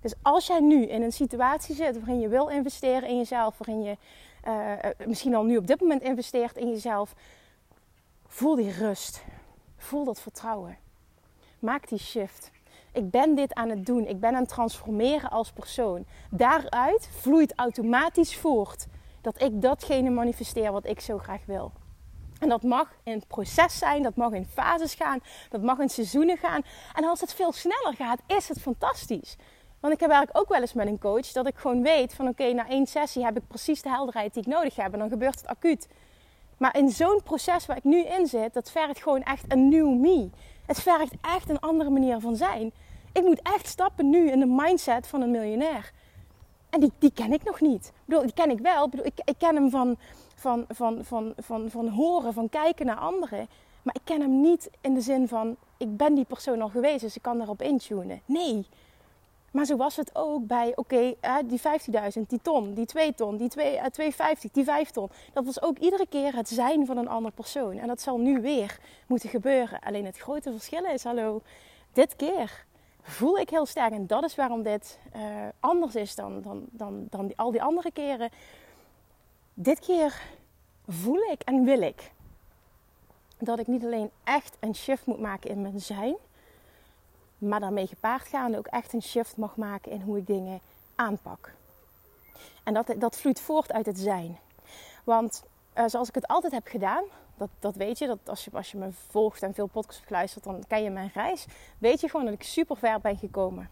[0.00, 3.82] Dus als jij nu in een situatie zit waarin je wil investeren in jezelf, waarin
[3.82, 3.96] je
[4.46, 7.14] uh, misschien al nu op dit moment investeert in jezelf,
[8.26, 9.24] voel die rust.
[9.76, 10.78] Voel dat vertrouwen.
[11.58, 12.50] Maak die shift.
[12.92, 14.06] Ik ben dit aan het doen.
[14.06, 16.06] Ik ben aan het transformeren als persoon.
[16.30, 18.86] Daaruit vloeit automatisch voort
[19.26, 21.72] dat ik datgene manifesteer wat ik zo graag wil.
[22.38, 26.36] En dat mag in proces zijn, dat mag in fases gaan, dat mag in seizoenen
[26.36, 26.62] gaan.
[26.94, 29.36] En als het veel sneller gaat, is het fantastisch.
[29.80, 32.28] Want ik heb eigenlijk ook wel eens met een coach dat ik gewoon weet van
[32.28, 35.08] oké, na één sessie heb ik precies de helderheid die ik nodig heb en dan
[35.08, 35.88] gebeurt het acuut.
[36.56, 39.88] Maar in zo'n proces waar ik nu in zit, dat vergt gewoon echt een new
[39.88, 40.30] me.
[40.66, 42.72] Het vergt echt een andere manier van zijn.
[43.12, 45.92] Ik moet echt stappen nu in de mindset van een miljonair.
[46.70, 47.86] En die, die ken ik nog niet.
[47.86, 48.84] Ik bedoel, die ken ik wel.
[48.84, 49.96] Ik, bedoel, ik, ik ken hem van,
[50.34, 53.48] van, van, van, van, van horen, van kijken naar anderen.
[53.82, 57.00] Maar ik ken hem niet in de zin van, ik ben die persoon al geweest,
[57.00, 58.20] dus ik kan daarop intunen.
[58.24, 58.66] Nee.
[59.50, 63.48] Maar zo was het ook bij, oké, die 15.000, die ton, die 2 ton, die
[63.48, 65.08] 2, 250, die 5 ton.
[65.32, 67.78] Dat was ook iedere keer het zijn van een andere persoon.
[67.78, 69.80] En dat zal nu weer moeten gebeuren.
[69.80, 71.42] Alleen het grote verschil is, hallo,
[71.92, 72.64] dit keer
[73.06, 73.92] voel ik heel sterk.
[73.92, 75.22] En dat is waarom dit uh,
[75.60, 78.30] anders is dan, dan, dan, dan al die andere keren.
[79.54, 80.22] Dit keer
[80.86, 82.12] voel ik en wil ik
[83.38, 86.16] dat ik niet alleen echt een shift moet maken in mijn zijn,
[87.38, 90.60] maar daarmee gepaard gaande ook echt een shift mag maken in hoe ik dingen
[90.94, 91.52] aanpak.
[92.62, 94.38] En dat, dat vloeit voort uit het zijn.
[95.04, 95.44] Want
[95.78, 97.04] uh, zoals ik het altijd heb gedaan,
[97.36, 100.08] dat, dat weet je, dat als, je, als je me volgt en veel podcasts hebt
[100.08, 101.46] geluisterd, dan ken je mijn reis.
[101.78, 103.68] Weet je gewoon dat ik super ver ben gekomen.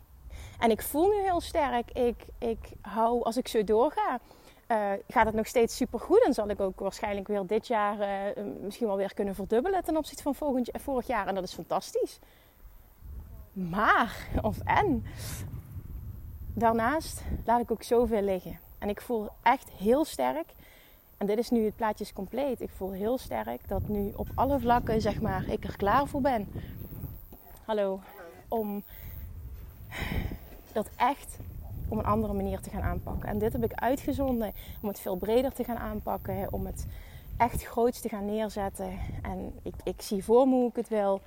[0.59, 4.21] En ik voel nu heel sterk, ik, ik hou, als ik zo doorga,
[4.69, 6.25] uh, gaat het nog steeds super goed.
[6.25, 9.97] En zal ik ook waarschijnlijk weer dit jaar uh, misschien wel weer kunnen verdubbelen ten
[9.97, 10.35] opzichte van
[10.73, 11.27] vorig jaar.
[11.27, 12.19] En dat is fantastisch.
[13.53, 15.05] Maar, of en,
[16.55, 18.59] daarnaast laat ik ook zoveel liggen.
[18.79, 20.53] En ik voel echt heel sterk,
[21.27, 22.61] dit is nu het plaatje is compleet.
[22.61, 26.21] Ik voel heel sterk dat nu op alle vlakken, zeg maar, ik er klaar voor
[26.21, 26.49] ben.
[27.65, 28.01] Hallo.
[28.49, 28.83] Om
[30.73, 31.39] dat echt
[31.89, 33.29] op een andere manier te gaan aanpakken.
[33.29, 36.53] En dit heb ik uitgezonden om het veel breder te gaan aanpakken.
[36.53, 36.87] Om het
[37.37, 38.99] echt groots te gaan neerzetten.
[39.23, 41.21] En ik, ik zie voor me hoe ik het wil.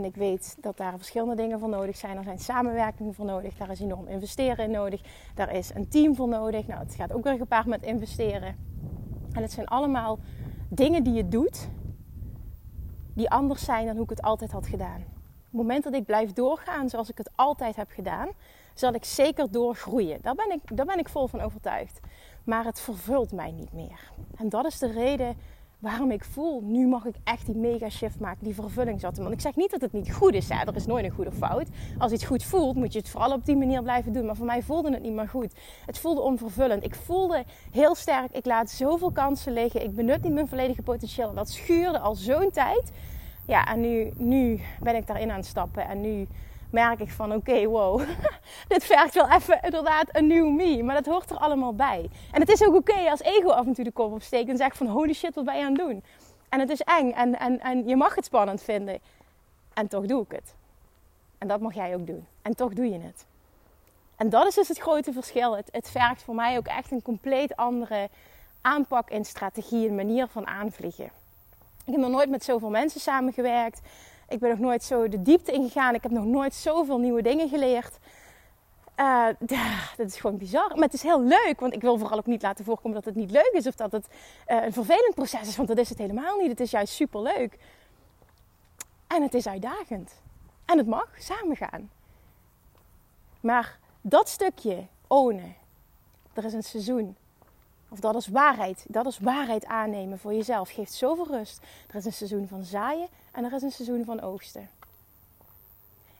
[0.00, 2.16] En ik weet dat daar verschillende dingen voor nodig zijn.
[2.16, 3.56] Er zijn samenwerkingen voor nodig.
[3.56, 5.02] Daar is enorm investeren in nodig.
[5.34, 6.66] Daar is een team voor nodig.
[6.66, 8.56] Nou, het gaat ook weer gepaard met investeren.
[9.32, 10.18] En het zijn allemaal
[10.68, 11.68] dingen die je doet
[13.14, 15.00] die anders zijn dan hoe ik het altijd had gedaan.
[15.00, 18.28] Op het moment dat ik blijf doorgaan zoals ik het altijd heb gedaan,
[18.74, 20.18] zal ik zeker doorgroeien.
[20.22, 22.00] Daar ben ik, daar ben ik vol van overtuigd.
[22.44, 24.12] Maar het vervult mij niet meer.
[24.36, 25.36] En dat is de reden
[25.80, 29.16] waarom ik voel, nu mag ik echt die mega shift maken, die vervulling zat.
[29.16, 30.66] Want ik zeg niet dat het niet goed is, hè?
[30.66, 31.66] er is nooit een goede fout.
[31.98, 34.26] Als iets goed voelt, moet je het vooral op die manier blijven doen.
[34.26, 35.52] Maar voor mij voelde het niet meer goed.
[35.86, 36.84] Het voelde onvervullend.
[36.84, 39.82] Ik voelde heel sterk, ik laat zoveel kansen liggen.
[39.82, 41.28] Ik benut niet mijn volledige potentieel.
[41.28, 42.92] En dat schuurde al zo'n tijd.
[43.46, 45.88] Ja, en nu, nu ben ik daarin aan het stappen.
[45.88, 46.26] En nu
[46.72, 48.02] merk ik van oké, wow,
[48.68, 50.82] dit vergt wel even inderdaad een nieuw me.
[50.82, 52.10] Maar dat hoort er allemaal bij.
[52.32, 54.76] En het is ook oké als ego af en toe de kop opsteekt en zegt
[54.76, 56.04] van holy shit, wat ben je aan het doen?
[56.48, 58.98] En het is eng en, en, en je mag het spannend vinden.
[59.74, 60.54] En toch doe ik het.
[61.38, 62.26] En dat mag jij ook doen.
[62.42, 63.26] En toch doe je het.
[64.16, 65.56] En dat is dus het grote verschil.
[65.56, 68.08] Het, het vergt voor mij ook echt een compleet andere
[68.60, 71.10] aanpak en strategie, een manier van aanvliegen.
[71.84, 73.80] Ik heb nog nooit met zoveel mensen samengewerkt.
[74.30, 75.94] Ik ben nog nooit zo de diepte ingegaan.
[75.94, 77.98] Ik heb nog nooit zoveel nieuwe dingen geleerd.
[78.96, 79.26] Uh,
[79.96, 80.68] dat is gewoon bizar.
[80.74, 81.60] Maar het is heel leuk.
[81.60, 83.66] Want ik wil vooral ook niet laten voorkomen dat het niet leuk is.
[83.66, 84.06] Of dat het
[84.48, 85.56] uh, een vervelend proces is.
[85.56, 86.48] Want dat is het helemaal niet.
[86.48, 87.58] Het is juist super leuk.
[89.06, 90.12] En het is uitdagend.
[90.64, 91.90] En het mag samen gaan.
[93.40, 95.54] Maar dat stukje ownen.
[96.32, 97.16] Er is een seizoen.
[97.90, 98.84] Of dat is waarheid.
[98.88, 100.70] Dat is waarheid aannemen voor jezelf.
[100.70, 101.60] Geeft zoveel rust.
[101.88, 104.68] Er is een seizoen van zaaien en er is een seizoen van oogsten.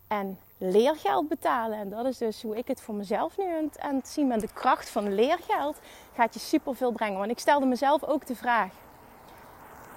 [0.07, 4.09] En leergeld betalen, en dat is dus hoe ik het voor mezelf nu aan het
[4.09, 4.39] zien ben.
[4.39, 5.77] De kracht van leergeld
[6.15, 7.19] gaat je superveel brengen.
[7.19, 8.73] Want ik stelde mezelf ook de vraag: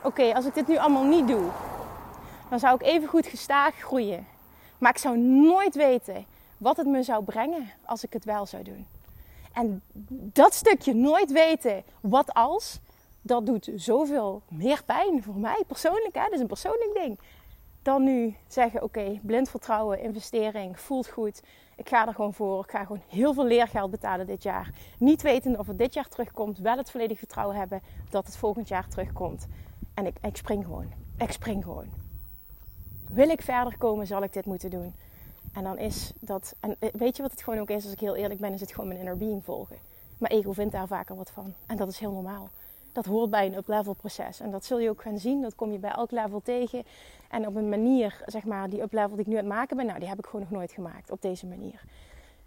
[0.03, 1.49] oké, als ik dit nu allemaal niet doe,
[2.49, 4.27] dan zou ik even goed gestaag groeien.
[4.77, 6.25] Maar ik zou nooit weten
[6.57, 8.87] wat het me zou brengen als ik het wel zou doen.
[9.53, 12.79] En dat stukje nooit weten wat als,
[13.21, 16.15] dat doet zoveel meer pijn voor mij persoonlijk.
[16.15, 16.23] Hè?
[16.23, 17.19] Dat is een persoonlijk ding.
[17.81, 21.41] Dan nu zeggen: oké, blind vertrouwen, investering, voelt goed.
[21.75, 22.63] Ik ga er gewoon voor.
[22.63, 24.71] Ik ga gewoon heel veel leergeld betalen dit jaar.
[24.97, 26.57] Niet weten of het dit jaar terugkomt.
[26.57, 29.47] Wel het volledig vertrouwen hebben dat het volgend jaar terugkomt.
[29.93, 30.91] En ik, ik spring gewoon.
[31.17, 31.87] Ik spring gewoon.
[33.09, 34.93] Wil ik verder komen, zal ik dit moeten doen.
[35.53, 37.99] En dan is dat, en eh, weet je wat het gewoon ook is, als ik
[37.99, 39.77] heel eerlijk ben, is het gewoon mijn inner being volgen.
[40.17, 41.53] Mijn ego vindt daar vaker wat van.
[41.65, 42.49] En dat is heel normaal.
[42.91, 44.39] Dat hoort bij een up-level proces.
[44.39, 45.41] En dat zul je ook gaan zien.
[45.41, 46.83] Dat kom je bij elk level tegen.
[47.29, 49.85] En op een manier, zeg maar, die up-level die ik nu aan het maken ben,
[49.85, 51.81] nou, die heb ik gewoon nog nooit gemaakt op deze manier.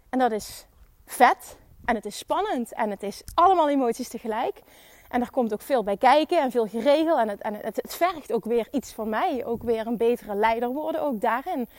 [0.09, 0.65] En dat is
[1.05, 1.57] vet.
[1.85, 2.73] En het is spannend.
[2.73, 4.61] En het is allemaal emoties tegelijk.
[5.09, 7.19] En er komt ook veel bij kijken en veel geregeld.
[7.19, 9.45] En het, en het, het vergt ook weer iets van mij.
[9.45, 11.69] Ook weer een betere leider worden, ook daarin.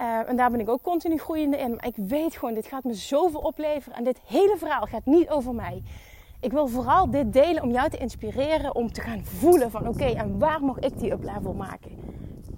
[0.00, 1.70] Uh, en daar ben ik ook continu groeiende in.
[1.70, 3.98] Maar ik weet gewoon, dit gaat me zoveel opleveren.
[3.98, 5.82] En dit hele verhaal gaat niet over mij.
[6.40, 10.04] Ik wil vooral dit delen om jou te inspireren om te gaan voelen van oké,
[10.04, 11.90] en waar mag ik die up-level maken?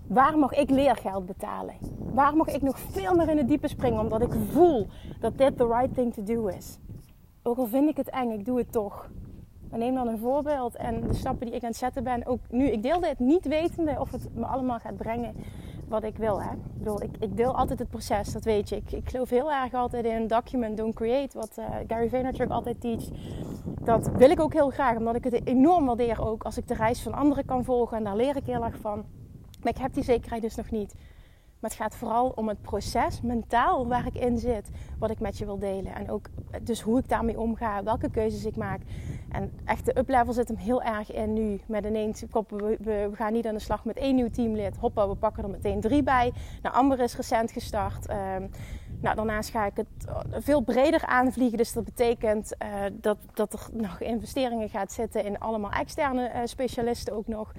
[0.07, 1.75] Waar mag ik leergeld betalen?
[2.13, 4.87] Waar mag ik nog veel meer in het diepe springen omdat ik voel
[5.21, 6.79] dat dit the right thing to do is?
[7.43, 9.11] Ook al vind ik het eng, ik doe het toch.
[9.71, 12.27] Maar neem dan een voorbeeld en de stappen die ik aan het zetten ben.
[12.27, 15.35] Ook nu, ik deel dit niet wetende of het me allemaal gaat brengen
[15.89, 16.43] wat ik wil.
[16.43, 16.51] Hè.
[16.51, 18.77] Ik, bedoel, ik, ik, deel altijd het proces, dat weet je.
[18.77, 21.39] Ik, ik geloof heel erg altijd in document, don't create.
[21.39, 23.05] Wat uh, Gary Vaynerchuk altijd teach.
[23.81, 26.75] Dat wil ik ook heel graag, omdat ik het enorm waardeer ook als ik de
[26.75, 27.97] reis van anderen kan volgen.
[27.97, 29.05] En daar leer ik heel erg van.
[29.63, 30.95] Maar ik heb die zekerheid dus nog niet.
[31.65, 35.39] Maar het gaat vooral om het proces mentaal waar ik in zit, wat ik met
[35.39, 35.95] je wil delen.
[35.95, 36.27] En ook
[36.63, 38.81] dus hoe ik daarmee omga, welke keuzes ik maak.
[39.31, 41.61] En echt de uplevel zit hem heel erg in nu.
[41.67, 44.77] Met ineens, we, we, gaan niet aan de slag met één nieuw teamlid.
[44.77, 46.33] Hoppa, we pakken er meteen drie bij.
[46.63, 48.11] Nou, Amber is recent gestart.
[48.11, 48.51] Um,
[49.01, 51.59] nou, daarnaast ga ik het veel breder aanvliegen.
[51.59, 56.41] Dus dat betekent uh, dat, dat er nog investeringen gaat zitten in allemaal externe uh,
[56.45, 57.53] specialisten ook nog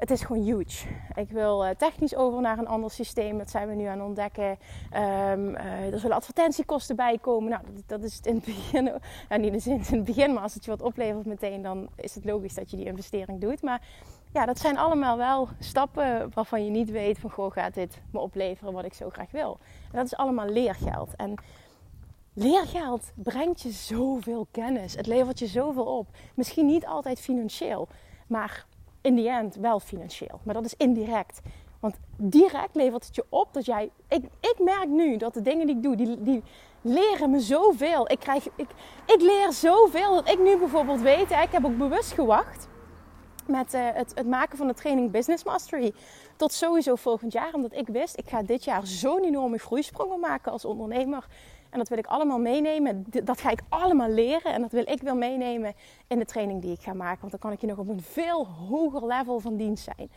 [0.00, 0.86] het is gewoon huge.
[1.14, 3.38] Ik wil uh, technisch over naar een ander systeem.
[3.38, 4.48] Dat zijn we nu aan het ontdekken.
[4.48, 7.50] Um, uh, er zullen advertentiekosten bij komen.
[7.50, 8.84] Nou, dat, dat is in het begin,
[9.28, 12.24] nou, niet in het begin, maar als het je wat oplevert meteen, dan is het
[12.24, 13.62] logisch dat je die investering doet.
[13.62, 13.82] Maar
[14.32, 18.18] ja, dat zijn allemaal wel stappen waarvan je niet weet van, goh, gaat dit me
[18.18, 19.58] opleveren wat ik zo graag wil.
[19.62, 21.16] En dat is allemaal leergeld.
[21.16, 21.34] En
[22.34, 24.94] leergeld brengt je zoveel kennis.
[24.94, 26.06] Het levert je zoveel op.
[26.34, 27.88] Misschien niet altijd financieel,
[28.26, 28.66] maar
[29.00, 30.40] in die end wel financieel.
[30.42, 31.40] Maar dat is indirect.
[31.80, 33.90] Want direct levert het je op dat jij.
[34.08, 36.42] Ik, ik merk nu dat de dingen die ik doe, die, die
[36.80, 38.10] leren me zoveel.
[38.10, 38.68] Ik, krijg, ik,
[39.06, 41.30] ik leer zoveel dat ik nu bijvoorbeeld weet.
[41.30, 42.68] Ik heb ook bewust gewacht
[43.46, 45.92] met uh, het, het, maken van de training Business Mastery.
[46.36, 47.54] Tot sowieso volgend jaar.
[47.54, 51.26] Omdat ik wist, ik ga dit jaar zo'n enorme groeisprongen maken als ondernemer.
[51.70, 53.06] En dat wil ik allemaal meenemen.
[53.24, 54.52] Dat ga ik allemaal leren.
[54.52, 55.74] En dat wil ik wel meenemen
[56.06, 57.20] in de training die ik ga maken.
[57.20, 60.10] Want dan kan ik je nog op een veel hoger level van dienst zijn.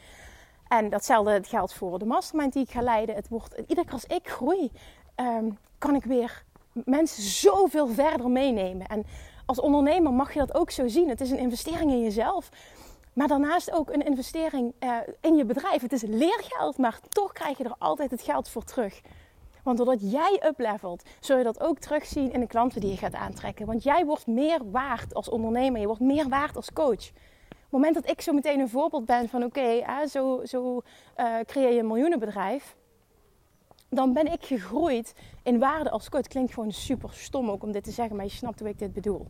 [0.68, 3.16] En datzelfde geldt voor de mastermind die ik ga leiden.
[3.16, 4.72] Het wordt, iedere keer als ik groei,
[5.16, 8.88] ehm, kan ik weer mensen zoveel verder meenemen.
[8.88, 9.06] En
[9.46, 11.10] als ondernemer mag je dat ook zo zien.
[11.10, 12.50] Het is een investering in jezelf.
[13.14, 15.82] Maar daarnaast ook een investering uh, in je bedrijf.
[15.82, 19.02] Het is leergeld, maar toch krijg je er altijd het geld voor terug.
[19.64, 23.14] Want doordat jij uplevelt, zul je dat ook terugzien in de klanten die je gaat
[23.16, 23.66] aantrekken.
[23.66, 27.10] Want jij wordt meer waard als ondernemer, je wordt meer waard als coach.
[27.50, 30.82] Op het moment dat ik zo meteen een voorbeeld ben van oké, zo, zo
[31.18, 32.76] uh, creëer je een miljoenenbedrijf.
[33.90, 36.28] Dan ben ik gegroeid in waarde als coach.
[36.28, 38.94] Klinkt gewoon super stom ook om dit te zeggen, maar je snapt hoe ik dit
[38.94, 39.28] bedoel.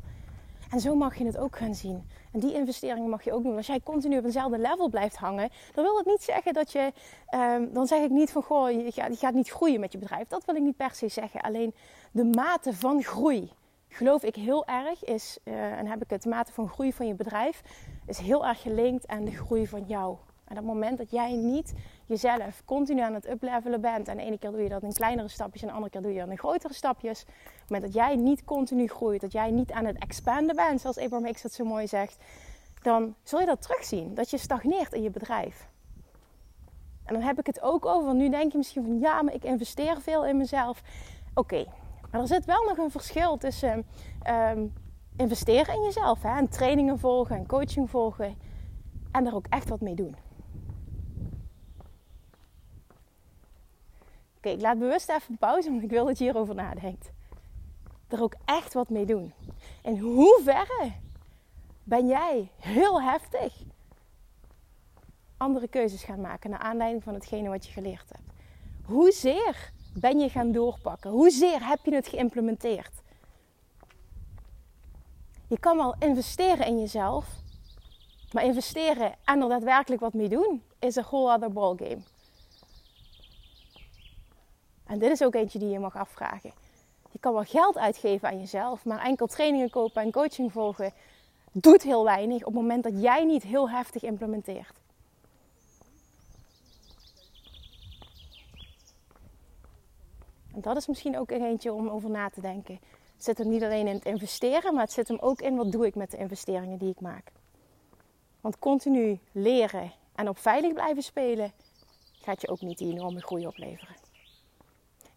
[0.74, 2.10] En zo mag je het ook gaan zien.
[2.32, 3.56] En die investeringen mag je ook doen.
[3.56, 6.92] Als jij continu op eenzelfde level blijft hangen, dan wil het niet zeggen dat je.
[7.36, 10.28] Um, dan zeg ik niet van goh, je gaat, niet groeien met je bedrijf.
[10.28, 11.42] Dat wil ik niet per se zeggen.
[11.42, 11.74] Alleen
[12.12, 13.52] de mate van groei,
[13.88, 17.08] geloof ik heel erg, is, uh, en heb ik het, de mate van groei van
[17.08, 17.62] je bedrijf,
[18.08, 20.18] is heel erg gelinkt aan de groei van jou.
[20.48, 21.74] En op moment dat jij niet
[22.06, 24.08] jezelf continu aan het uplevelen bent.
[24.08, 26.14] En de ene keer doe je dat in kleinere stapjes en de andere keer doe
[26.14, 27.22] je dat in grotere stapjes.
[27.22, 30.98] Op moment dat jij niet continu groeit, dat jij niet aan het expanden bent, zoals
[30.98, 32.18] Abraham Hicks dat zo mooi zegt.
[32.82, 35.68] Dan zul je dat terugzien, dat je stagneert in je bedrijf.
[37.06, 39.44] En dan heb ik het ook over, nu denk je misschien van ja, maar ik
[39.44, 40.82] investeer veel in mezelf.
[41.34, 41.66] Oké,
[42.12, 43.86] maar er zit wel nog een verschil tussen
[44.30, 44.74] um,
[45.18, 48.36] investeren in jezelf hè, en trainingen volgen en coaching volgen
[49.12, 50.16] en er ook echt wat mee doen.
[54.44, 57.12] Oké, ik laat bewust even pauze, want ik wil dat je hierover nadenkt.
[58.08, 59.34] Er ook echt wat mee doen.
[59.84, 60.92] In hoeverre
[61.84, 63.54] ben jij heel heftig
[65.38, 68.30] andere keuzes gaan maken naar aanleiding van hetgene wat je geleerd hebt?
[68.86, 71.12] Hoezeer ben je gaan doorpakken?
[71.12, 73.02] Hoezeer heb je het geïmplementeerd?
[75.48, 77.28] Je kan wel investeren in jezelf,
[78.32, 82.02] maar investeren en er daadwerkelijk wat mee doen is een whole other ballgame.
[84.86, 86.52] En dit is ook eentje die je mag afvragen.
[87.12, 90.94] Je kan wel geld uitgeven aan jezelf, maar enkel trainingen kopen en coaching volgen
[91.52, 94.82] doet heel weinig op het moment dat jij niet heel heftig implementeert.
[100.54, 102.80] En dat is misschien ook een eentje om over na te denken.
[103.14, 105.72] Het zit hem niet alleen in het investeren, maar het zit hem ook in wat
[105.72, 107.32] doe ik met de investeringen die ik maak.
[108.42, 111.52] Want continu leren en op veilig blijven spelen
[112.22, 114.03] gaat je ook niet die enorme groei opleveren.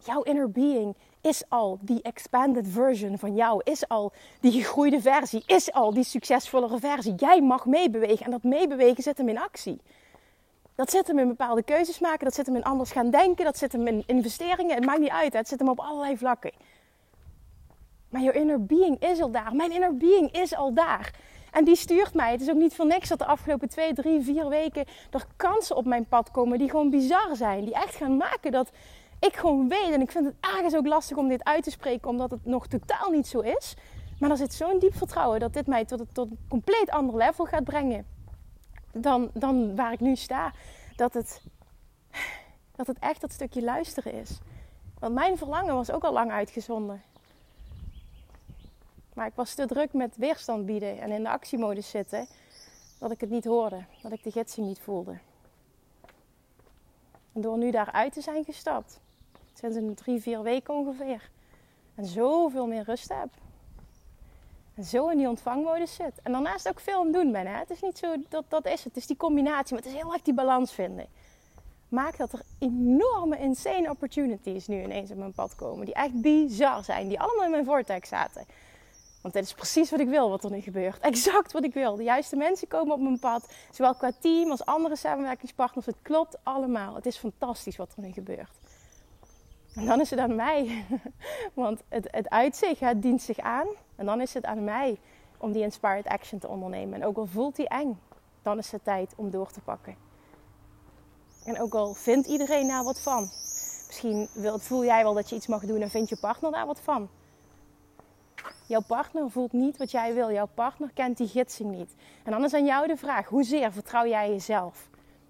[0.07, 5.43] Jouw inner being is al die expanded version van jou, is al die gegroeide versie,
[5.45, 7.15] is al die succesvollere versie.
[7.15, 9.81] Jij mag meebewegen en dat meebewegen zit hem in actie.
[10.75, 13.57] Dat zit hem in bepaalde keuzes maken, dat zit hem in anders gaan denken, dat
[13.57, 14.75] zit hem in investeringen.
[14.75, 16.51] Het maakt niet uit, het zit hem op allerlei vlakken.
[18.09, 19.55] Maar jouw inner being is al daar.
[19.55, 21.13] Mijn inner being is al daar.
[21.51, 22.31] En die stuurt mij.
[22.31, 25.75] Het is ook niet voor niks dat de afgelopen twee, drie, vier weken er kansen
[25.75, 27.65] op mijn pad komen die gewoon bizar zijn.
[27.65, 28.71] Die echt gaan maken dat
[29.19, 32.09] ik gewoon weet, en ik vind het ergens ook lastig om dit uit te spreken,
[32.09, 33.75] omdat het nog totaal niet zo is.
[34.19, 37.45] Maar er zit zo'n diep vertrouwen dat dit mij tot, tot een compleet ander level
[37.45, 38.05] gaat brengen
[39.01, 40.51] dan, dan waar ik nu sta.
[40.95, 41.41] Dat het,
[42.75, 44.37] dat het echt dat stukje luisteren is.
[44.99, 47.01] Want mijn verlangen was ook al lang uitgezonden.
[49.13, 52.27] Maar ik was te druk met weerstand bieden en in de actiemodus zitten,
[52.99, 55.17] dat ik het niet hoorde, dat ik de gidsing niet voelde.
[57.33, 58.99] En door nu daaruit te zijn gestapt,
[59.57, 61.29] sinds een drie, vier weken ongeveer,
[61.95, 63.29] en zoveel meer rust heb.
[64.75, 66.13] En zo in die ontvangmodus zit.
[66.23, 67.47] En daarnaast ook veel het doen ben.
[67.47, 67.57] Hè?
[67.57, 68.83] Het is niet zo, dat, dat is het.
[68.83, 71.07] Het is die combinatie, maar het is heel erg die balans vinden.
[71.89, 75.85] Maakt dat er enorme, insane opportunities nu ineens op mijn pad komen.
[75.85, 77.07] Die echt bizar zijn.
[77.07, 78.45] Die allemaal in mijn vortex zaten.
[79.21, 80.99] Want dit is precies wat ik wil, wat er nu gebeurt.
[80.99, 81.95] Exact wat ik wil.
[81.95, 83.53] De juiste mensen komen op mijn pad.
[83.71, 85.85] Zowel qua team als andere samenwerkingspartners.
[85.85, 86.95] Het klopt allemaal.
[86.95, 88.59] Het is fantastisch wat er nu gebeurt.
[89.77, 90.85] En dan is het aan mij.
[91.53, 93.67] Want het, het uitzicht, dient zich aan.
[93.95, 94.97] En dan is het aan mij
[95.37, 97.01] om die inspired action te ondernemen.
[97.01, 97.99] En ook al voelt die eng,
[98.41, 99.95] dan is het tijd om door te pakken.
[101.45, 103.21] En ook al vindt iedereen daar wat van.
[103.87, 104.27] Misschien
[104.59, 107.09] voel jij wel dat je iets mag doen en vindt je partner daar wat van.
[108.65, 110.31] Jouw partner voelt niet wat jij wil.
[110.31, 111.95] Jouw partner kent die gidsing niet.
[112.23, 114.89] En dan is aan jou de vraag: hoezeer vertrouw jij jezelf?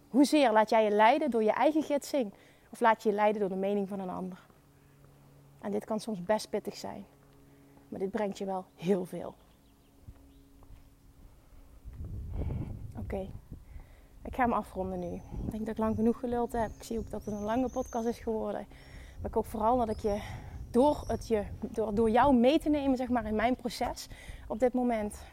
[0.10, 2.34] Hoezeer laat jij je leiden door je eigen gidsing?
[2.78, 4.40] Of laat je je leiden door de mening van een ander?
[5.60, 7.06] En dit kan soms best pittig zijn.
[7.90, 9.36] Maar dit brengt je wel heel veel.
[12.98, 13.30] Oké,
[14.22, 15.14] ik ga hem afronden nu.
[15.16, 16.72] Ik denk dat ik lang genoeg geluld heb.
[16.76, 18.66] Ik zie ook dat het een lange podcast is geworden.
[19.18, 20.22] Maar ik hoop vooral dat ik je
[20.72, 24.08] door, het je, door, door jou mee te nemen zeg maar, in mijn proces
[24.48, 25.24] op dit moment.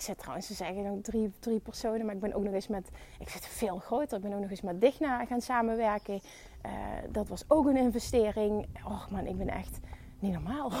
[0.00, 2.88] Ik zit trouwens te zeggen drie, drie personen, maar ik ben ook nog eens met,
[3.18, 4.16] ik zit veel groter.
[4.16, 6.20] Ik ben ook nog eens met Digna gaan samenwerken.
[6.66, 6.72] Uh,
[7.08, 8.66] dat was ook een investering.
[8.84, 9.78] Och man, ik ben echt
[10.18, 10.72] niet normaal.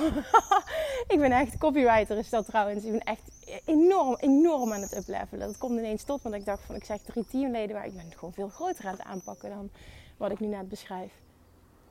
[1.14, 2.84] ik ben echt, copywriter is dat trouwens.
[2.84, 3.22] Ik ben echt
[3.64, 5.46] enorm, enorm aan het uplevelen.
[5.46, 8.12] Dat komt ineens tot, want ik dacht van, ik zeg drie teamleden, maar ik ben
[8.12, 9.70] gewoon veel groter aan het aanpakken dan
[10.16, 11.12] wat ik nu net beschrijf.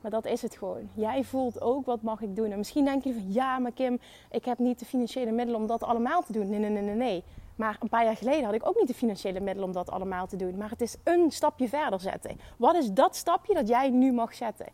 [0.01, 0.89] Maar dat is het gewoon.
[0.93, 2.51] Jij voelt ook wat mag ik doen.
[2.51, 3.99] En misschien denk je van ja, maar Kim,
[4.31, 6.49] ik heb niet de financiële middelen om dat allemaal te doen.
[6.49, 7.23] Nee, nee, nee, nee, nee.
[7.55, 10.27] Maar een paar jaar geleden had ik ook niet de financiële middelen om dat allemaal
[10.27, 10.57] te doen.
[10.57, 12.39] Maar het is een stapje verder zetten.
[12.57, 14.65] Wat is dat stapje dat jij nu mag zetten?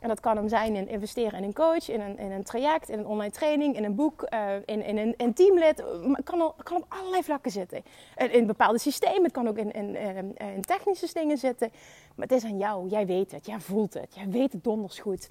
[0.00, 2.88] En dat kan hem zijn in investeren in een coach, in een, in een traject,
[2.88, 5.78] in een online training, in een boek, uh, in, in, in, een teamlid.
[5.78, 7.82] Het kan, kan op allerlei vlakken zitten.
[8.16, 9.96] In, in bepaalde systemen, het kan ook in, in,
[10.36, 11.70] in, technische dingen zitten.
[12.14, 12.88] Maar het is aan jou.
[12.88, 15.30] Jij weet het, jij voelt het, jij weet het donders goed.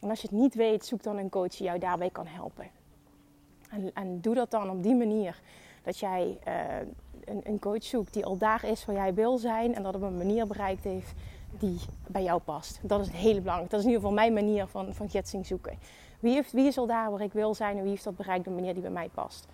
[0.00, 2.70] En als je het niet weet, zoek dan een coach die jou daarbij kan helpen.
[3.70, 5.40] En, en doe dat dan op die manier.
[5.82, 6.38] Dat jij
[7.24, 10.02] een, een coach zoekt die al daar is waar jij wil zijn en dat op
[10.02, 11.12] een manier bereikt heeft
[11.58, 12.80] die bij jou past.
[12.82, 13.70] Dat is het hele belangrijk.
[13.70, 15.78] Dat is in ieder geval mijn manier van, van gidsing zoeken.
[16.20, 18.40] Wie, heeft, wie is al daar waar ik wil zijn en wie heeft dat bereikt
[18.40, 19.46] op een manier die bij mij past.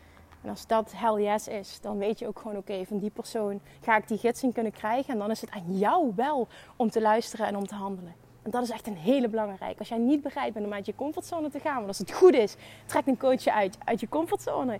[0.42, 3.60] En als dat hell yes is, dan weet je ook gewoon oké, van die persoon
[3.80, 5.12] ga ik die gidsing kunnen krijgen.
[5.12, 8.14] En dan is het aan jou wel om te luisteren en om te handelen.
[8.42, 9.78] En dat is echt een hele belangrijke.
[9.78, 12.34] Als jij niet bereid bent om uit je comfortzone te gaan, want als het goed
[12.34, 14.78] is, trek een coach uit, uit je comfortzone.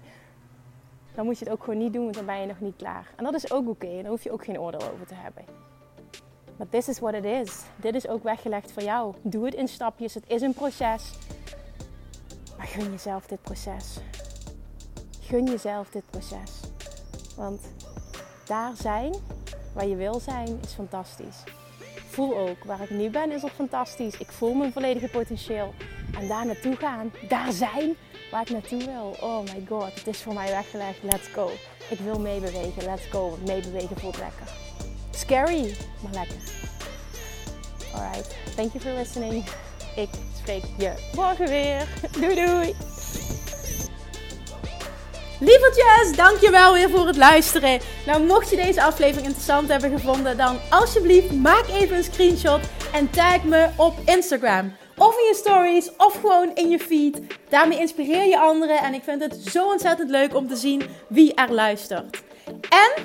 [1.15, 3.13] Dan moet je het ook gewoon niet doen, want dan ben je nog niet klaar.
[3.17, 3.87] En dat is ook oké.
[3.87, 5.45] En daar hoef je ook geen oordeel over te hebben.
[6.57, 7.63] Maar this is what it is.
[7.77, 9.15] Dit is ook weggelegd voor jou.
[9.23, 10.15] Doe het in stapjes.
[10.15, 11.13] Het is een proces.
[12.57, 13.97] Maar gun jezelf dit proces.
[15.21, 16.51] Gun jezelf dit proces.
[17.37, 17.61] Want
[18.47, 19.15] daar zijn
[19.73, 21.43] waar je wil zijn is fantastisch.
[22.09, 24.19] Voel ook waar ik nu ben is ook fantastisch.
[24.19, 25.75] Ik voel mijn volledige potentieel.
[26.21, 27.95] En daar naartoe gaan, daar zijn
[28.31, 29.17] waar ik naartoe wil.
[29.21, 31.03] Oh my god, het is voor mij weggelegd.
[31.03, 31.51] Let's go.
[31.91, 32.85] Ik wil meebewegen.
[32.85, 33.39] Let's go.
[33.47, 34.66] Meebewegen voelt lekker.
[35.17, 36.37] Scary, maar lekker.
[37.95, 39.45] Alright, thank you for listening.
[39.97, 40.09] Ik
[40.39, 41.87] spreek je morgen weer.
[42.21, 42.75] Doei doei!
[45.41, 47.81] Lievertjes, dankjewel weer voor het luisteren.
[48.07, 52.61] Nou, mocht je deze aflevering interessant hebben gevonden, dan alsjeblieft maak even een screenshot
[52.93, 54.73] en tag me op Instagram.
[54.97, 57.21] Of in je stories, of gewoon in je feed.
[57.49, 61.35] Daarmee inspireer je anderen en ik vind het zo ontzettend leuk om te zien wie
[61.35, 62.23] er luistert.
[62.69, 63.05] En